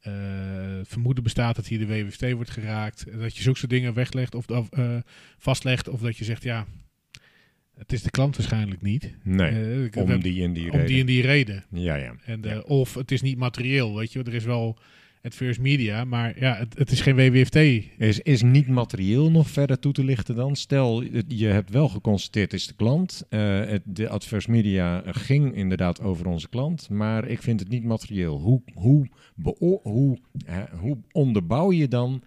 [0.00, 3.06] het vermoeden bestaat dat hier de WWFT wordt geraakt.
[3.20, 4.68] Dat je zulke soort dingen weglegt of, of
[5.38, 5.88] vastlegt.
[5.88, 6.66] Of dat je zegt, ja,
[7.78, 9.14] Het is de klant waarschijnlijk niet.
[9.22, 10.86] Nee, Eh, om die en die om reden.
[10.86, 11.64] die en die reden.
[11.70, 12.14] Ja, ja.
[12.24, 12.58] En, eh, Ja.
[12.60, 14.18] Of het is niet materieel, weet je.
[14.22, 14.78] Er is wel
[15.20, 17.54] het First Media, maar ja, het, het is geen WWFT.
[17.98, 20.56] Is, is niet materieel nog verder toe te lichten dan?
[20.56, 23.26] Stel, je hebt wel geconstateerd, het is de klant.
[23.28, 27.84] Eh, het, de adverse media ging inderdaad over onze klant, maar ik vind het niet
[27.84, 28.38] materieel.
[28.40, 29.08] Hoe, hoe,
[29.82, 32.22] hoe, hè, hoe onderbouw je dan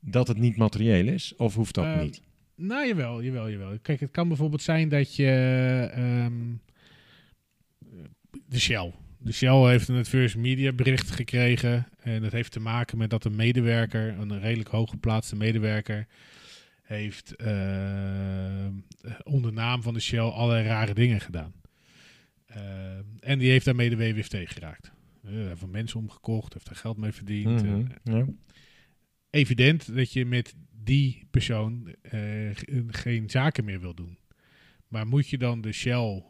[0.00, 1.34] dat het niet materieel is?
[1.36, 2.22] Of hoeft dat Eh, niet?
[2.62, 3.78] Nou, jawel, jawel, jawel.
[3.82, 5.26] Kijk, het kan bijvoorbeeld zijn dat je...
[5.94, 6.54] ehm,
[8.46, 8.92] de Shell.
[9.18, 11.86] De Shell heeft een First Media bericht gekregen.
[12.00, 16.06] En dat heeft te maken met dat een medewerker, een redelijk hooggeplaatste medewerker,
[16.82, 18.66] heeft eh,
[19.22, 21.52] onder naam van de Shell allerlei rare dingen gedaan.
[22.46, 22.62] Eh,
[23.20, 24.92] en die heeft daarmee de WWFT geraakt.
[25.24, 27.62] Eh, Hij heeft van mensen omgekocht, heeft er geld mee verdiend.
[27.62, 28.24] Mhm, eh, ja.
[29.30, 30.54] evident dat je met
[30.90, 32.10] die persoon eh,
[32.52, 34.18] ge- geen zaken meer wil doen.
[34.88, 36.22] Maar moet je dan de Shell,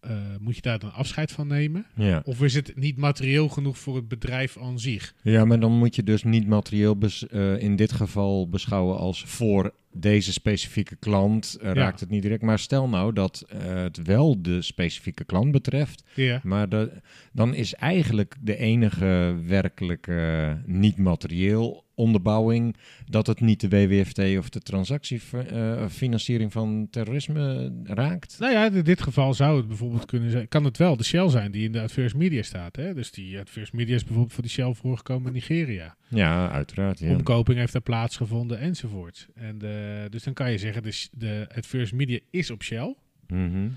[0.00, 1.86] eh, moet je daar dan afscheid van nemen?
[1.96, 2.22] Ja.
[2.24, 5.14] Of is het niet materieel genoeg voor het bedrijf aan zich?
[5.22, 6.98] ja, maar dan moet je dus niet materieel
[7.30, 11.74] eh, in dit geval beschouwen als voor deze specifieke klant eh, Ja.
[11.74, 12.42] raakt het niet direct.
[12.42, 16.04] Maar stel nou dat eh, het wel de specifieke klant betreft.
[16.14, 16.40] Ja.
[16.42, 16.92] Maar de,
[17.32, 22.76] dan is eigenlijk de enige werkelijke niet-materieel onderbouwing
[23.06, 28.36] dat het niet de WWFT of de transactiefinanciering van terrorisme raakt.
[28.38, 31.28] Nou ja, in dit geval zou het bijvoorbeeld kunnen zijn, kan het wel de Shell
[31.28, 32.76] zijn die in de Adverse Media staat.
[32.76, 32.94] Hè?
[32.94, 35.96] Dus die Adverse Media is bijvoorbeeld voor die Shell voorgekomen in Nigeria.
[36.08, 36.98] Ja, uiteraard.
[36.98, 37.10] Ja.
[37.10, 39.28] Omkoping heeft daar plaatsgevonden enzovoort.
[39.34, 42.94] En de, dus dan kan je zeggen, de, de Adverse Media is op Shell.
[43.26, 43.68] Mhm.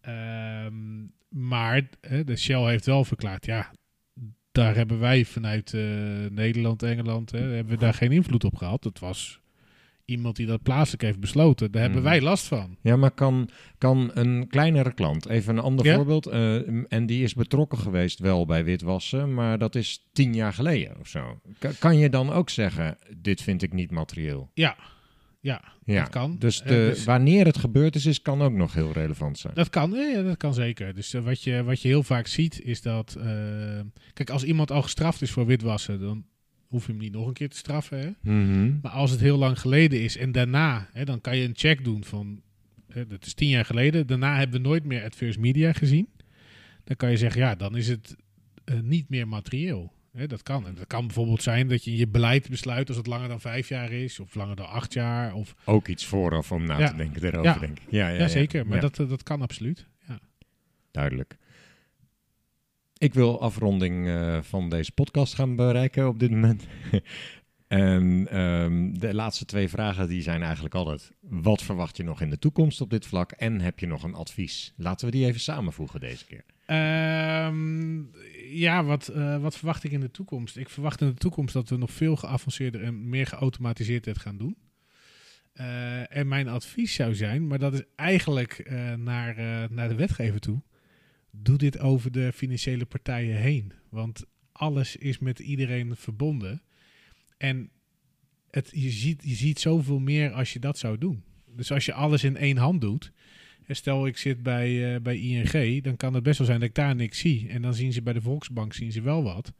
[0.00, 1.88] Ehm, maar
[2.24, 3.70] de Shell heeft wel verklaard, ja,
[4.52, 5.80] daar hebben wij vanuit eh,
[6.30, 8.82] Nederland, Engeland, hè, hebben we daar geen invloed op gehad.
[8.82, 9.40] Dat was
[10.04, 11.70] iemand die dat plaatselijk heeft besloten.
[11.70, 12.08] Daar hebben Mhm.
[12.10, 12.76] wij last van.
[12.80, 13.48] Ja, maar kan,
[13.78, 15.94] kan een kleinere klant, even een ander Ja?
[15.94, 20.52] voorbeeld, eh, en die is betrokken geweest wel bij witwassen, maar dat is tien jaar
[20.52, 21.40] geleden of zo.
[21.58, 24.50] Ka- kan je dan ook zeggen, dit vind ik niet materieel?
[24.54, 24.76] Ja,
[25.42, 26.36] ja, Ja, dat kan.
[26.38, 29.54] Dus, Eh, de, dus- wanneer het gebeurd is, is, kan ook nog heel relevant zijn.
[29.54, 30.94] Dat kan, ja, dat kan zeker.
[30.94, 33.14] Dus eh, wat, je, wat je heel vaak ziet is dat...
[33.20, 33.80] eh,
[34.12, 36.24] kijk, als iemand al gestraft is voor witwassen, dan
[36.68, 37.98] hoef je hem niet nog een keer te straffen.
[37.98, 38.32] Hè?
[38.32, 38.78] Mhm.
[38.82, 41.84] Maar als het heel lang geleden is en daarna, hè, dan kan je een check
[41.84, 42.40] doen van...
[42.88, 44.06] Hè, dat is tien jaar geleden.
[44.06, 46.08] Daarna hebben we nooit meer Adverse Media gezien.
[46.84, 48.16] Dan kan je zeggen, ja, dan is het
[48.82, 49.92] niet meer materieel.
[50.12, 50.66] Dat kan.
[50.66, 53.40] En dat kan bijvoorbeeld zijn dat je in je beleid besluit als het langer dan
[53.40, 55.34] vijf jaar is, of langer dan acht jaar.
[55.34, 56.88] Of, Ook iets vooraf om na Ja.
[56.90, 57.58] te denken erover, Ja.
[57.58, 57.84] denk ik.
[57.90, 58.66] Ja, ja, ja, zeker.
[58.66, 59.86] Maar Dat, eh, dat kan absoluut.
[60.08, 60.18] Ja.
[60.90, 61.36] Duidelijk.
[62.98, 66.66] Ik wil afronding eh, van deze podcast gaan bereiken op dit moment.
[67.66, 71.12] en ehm, de laatste twee vragen die zijn eigenlijk altijd...
[71.20, 73.30] Wat verwacht je nog in de toekomst op dit vlak?
[73.32, 74.72] En heb je nog een advies?
[74.76, 76.44] Laten we die even samenvoegen deze keer.
[76.66, 78.00] Ehm,
[78.58, 80.56] ja, wat, eh, wat verwacht ik in de toekomst?
[80.56, 84.36] Ik verwacht in de toekomst dat we nog veel geavanceerder en meer geautomatiseerd het gaan
[84.36, 84.56] doen.
[85.52, 89.36] Eh, en mijn advies zou zijn, maar dat is eigenlijk eh, naar,
[89.70, 90.62] naar de wetgever toe.
[91.30, 93.72] Doe dit over de financiële partijen heen.
[93.88, 96.62] Want alles is met iedereen verbonden.
[97.36, 97.70] En
[98.50, 101.24] het, je, ziet, je ziet zoveel meer als je dat zou doen.
[101.46, 103.12] Dus als je alles in één hand doet.
[103.68, 106.74] Stel, ik zit bij, eh, bij ING, dan kan het best wel zijn dat ik
[106.74, 107.48] daar niks zie.
[107.48, 109.52] En dan zien ze bij de Volksbank zien ze wel wat.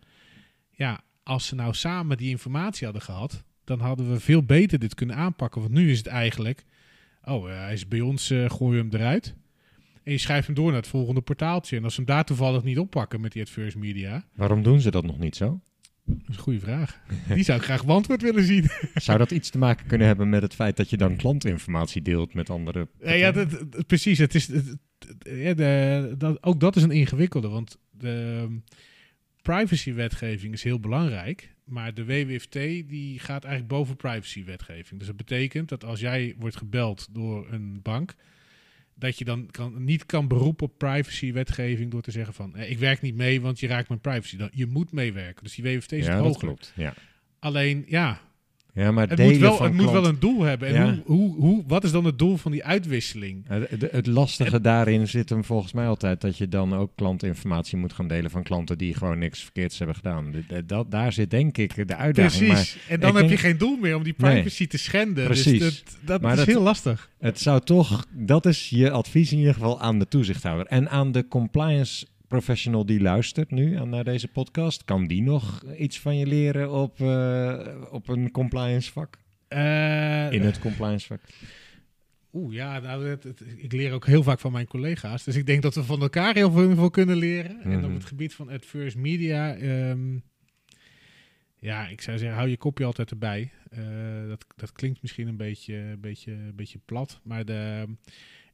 [0.70, 4.94] Ja, als ze nou samen die informatie hadden gehad, dan hadden we veel beter dit
[4.94, 5.61] kunnen aanpakken.
[5.61, 6.64] Want nu is het eigenlijk,
[7.24, 9.34] oh, eh, hij is bij ons, eh gooi hem eruit.
[10.03, 11.76] En je schrijft hem door naar het volgende portaaltje.
[11.76, 14.90] En als ze hem daar toevallig niet oppakken met die adverse media, Waarom doen ze
[14.90, 15.61] dat nog niet zo?
[16.05, 17.00] Dat is een goede vraag.
[17.34, 18.64] Die zou ik graag beantwoord willen zien.
[18.94, 22.34] Zou dat iets te maken kunnen hebben met het feit dat je dan klantinformatie deelt
[22.34, 22.88] met andere...
[23.00, 24.18] Ja, ja dat, dat- precies.
[24.18, 24.78] Het is, het- het-
[25.22, 28.53] ja, de, dat, ook dat is een ingewikkelde, want de ehm,
[29.42, 32.53] privacywetgeving is heel belangrijk, maar de WWFT
[32.88, 34.98] die gaat eigenlijk boven privacywetgeving.
[34.98, 38.14] Dus dat betekent dat als jij wordt gebeld door een bank,
[39.03, 42.78] dat je dan kan, niet kan beroepen op privacywetgeving door te zeggen van, eh, ik
[42.78, 44.36] werk niet mee, want je raakt mijn privacy.
[44.36, 45.42] Dan, je moet meewerken.
[45.44, 46.72] Dus die WWFT is ja, dat klopt.
[46.76, 46.94] Ja,
[47.38, 48.20] Alleen, ja,
[48.74, 50.68] ja maar het, delen moet wel, van het moet wel een doel hebben.
[50.68, 50.84] En Ja.
[51.04, 53.44] hoe, hoe, hoe, wat is dan het doel van die uitwisseling?
[53.48, 58.08] Het, lastige daarin zit hem volgens mij altijd dat je dan ook klantinformatie moet gaan
[58.08, 60.32] delen van klanten die gewoon niks verkeerds hebben gedaan.
[60.66, 62.46] Dat, daar zit denk ik de uitdaging.
[62.52, 62.74] Precies.
[62.76, 64.32] Maar en dan heb denk- je geen doel meer om die Nee.
[64.32, 65.24] privacy te schenden.
[65.24, 65.58] Precies.
[65.60, 67.10] Dus dat, dat Maar is dat- heel lastig.
[67.18, 71.12] het zou toch, dat is je advies in ieder geval aan de toezichthouder en aan
[71.12, 72.06] de compliance
[72.36, 74.84] professional die luistert nu aan naar deze podcast.
[74.84, 79.18] Kan die nog iets van je leren op, eh, op een compliance vak?
[79.48, 81.20] Eh, In het compliance vak?
[82.32, 85.24] Oeh, ja, nou, het- het- ik leer ook heel vaak van mijn collega's.
[85.24, 87.60] Dus ik denk dat we van elkaar heel veel, kunnen leren.
[87.62, 87.84] En Mhm.
[87.84, 89.54] op het gebied van adverse media...
[89.54, 90.16] ehm,
[91.58, 93.50] ja, ik zou zeggen, hou je kopje altijd erbij.
[93.70, 93.78] Eh,
[94.28, 97.20] dat, dat klinkt misschien een beetje, beetje, een beetje plat.
[97.24, 97.84] Maar de,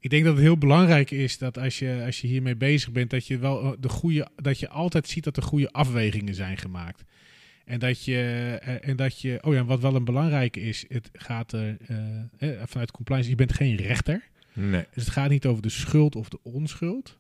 [0.01, 3.11] ik denk dat het heel belangrijk is dat als je, als je hiermee bezig bent...
[3.11, 6.57] dat je, wel eh, de goede, dat je altijd ziet dat er goede afwegingen zijn
[6.57, 7.05] gemaakt.
[7.64, 8.18] En dat je,
[8.62, 11.76] eh, en dat je, oh ja, wat wel een belangrijke is, het gaat er
[12.38, 14.22] eh, vanuit compliance, je bent geen rechter.
[14.53, 14.84] Nee.
[14.94, 17.18] Dus het gaat niet over de schuld of de onschuld.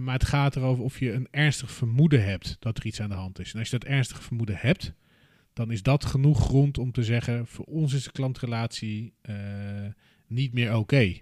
[0.00, 3.14] Maar het gaat erover of je een ernstig vermoeden hebt dat er iets aan de
[3.14, 3.52] hand is.
[3.52, 4.92] En als je dat ernstig vermoeden hebt,
[5.52, 9.12] dan is dat genoeg grond om te zeggen: voor ons is de klantrelatie
[10.26, 11.16] niet meer oké.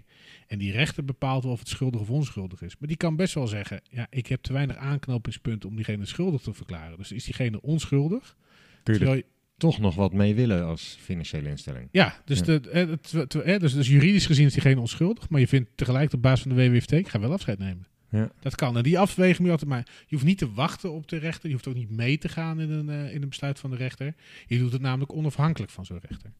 [0.49, 2.75] En die rechter bepaalt wel of het schuldig of onschuldig is.
[2.79, 6.41] Maar die kan best wel zeggen: ja, ik heb te weinig aanknopingspunten om diegene schuldig
[6.41, 6.97] te verklaren.
[6.97, 8.35] Dus is diegene onschuldig.
[8.83, 9.23] Kun je er
[9.57, 11.87] toch nog wat mee willen als financiële instelling?
[11.91, 12.43] Ja, dus, Ja.
[12.45, 15.69] De, eh, het- het- eh, dus, dus juridisch gezien is diegene onschuldig, maar je vindt
[15.75, 17.87] tegelijk op basis van de WWFT, ik ga wel afscheid nemen.
[18.11, 18.31] Ja.
[18.39, 18.77] Dat kan.
[18.77, 19.85] En die afweging moet je altijd maar.
[20.07, 21.47] Je hoeft niet te wachten op de rechter.
[21.47, 23.75] Je hoeft ook niet mee te gaan in een, eh, in een besluit van de
[23.75, 24.13] rechter.
[24.47, 26.31] Je doet het namelijk onafhankelijk van zo'n rechter.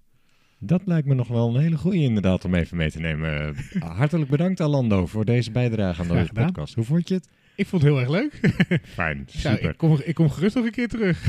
[0.59, 3.55] Dat lijkt me nog wel een hele goede inderdaad om even mee te nemen.
[3.55, 6.75] Eh, Hartelijk bedankt Alando voor deze bijdrage aan deze podcast.
[6.75, 7.27] Hoe vond je het?
[7.55, 8.39] Ik vond het heel erg leuk.
[8.93, 9.69] Fijn, Ja, super.
[9.69, 11.23] ik, kom, ik kom gerust nog een keer terug.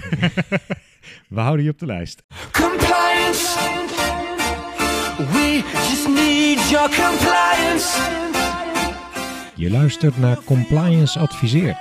[1.28, 2.22] We houden je op de lijst.
[2.52, 3.58] Compliance.
[5.16, 7.98] We just need your compliance.
[9.56, 11.78] Je luistert naar Compliance Adviseert.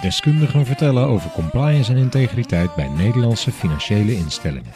[0.00, 4.72] Deskundigen vertellen over compliance en integriteit bij Nederlandse financiële instellingen.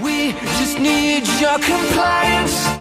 [0.00, 2.62] We just need your compliance.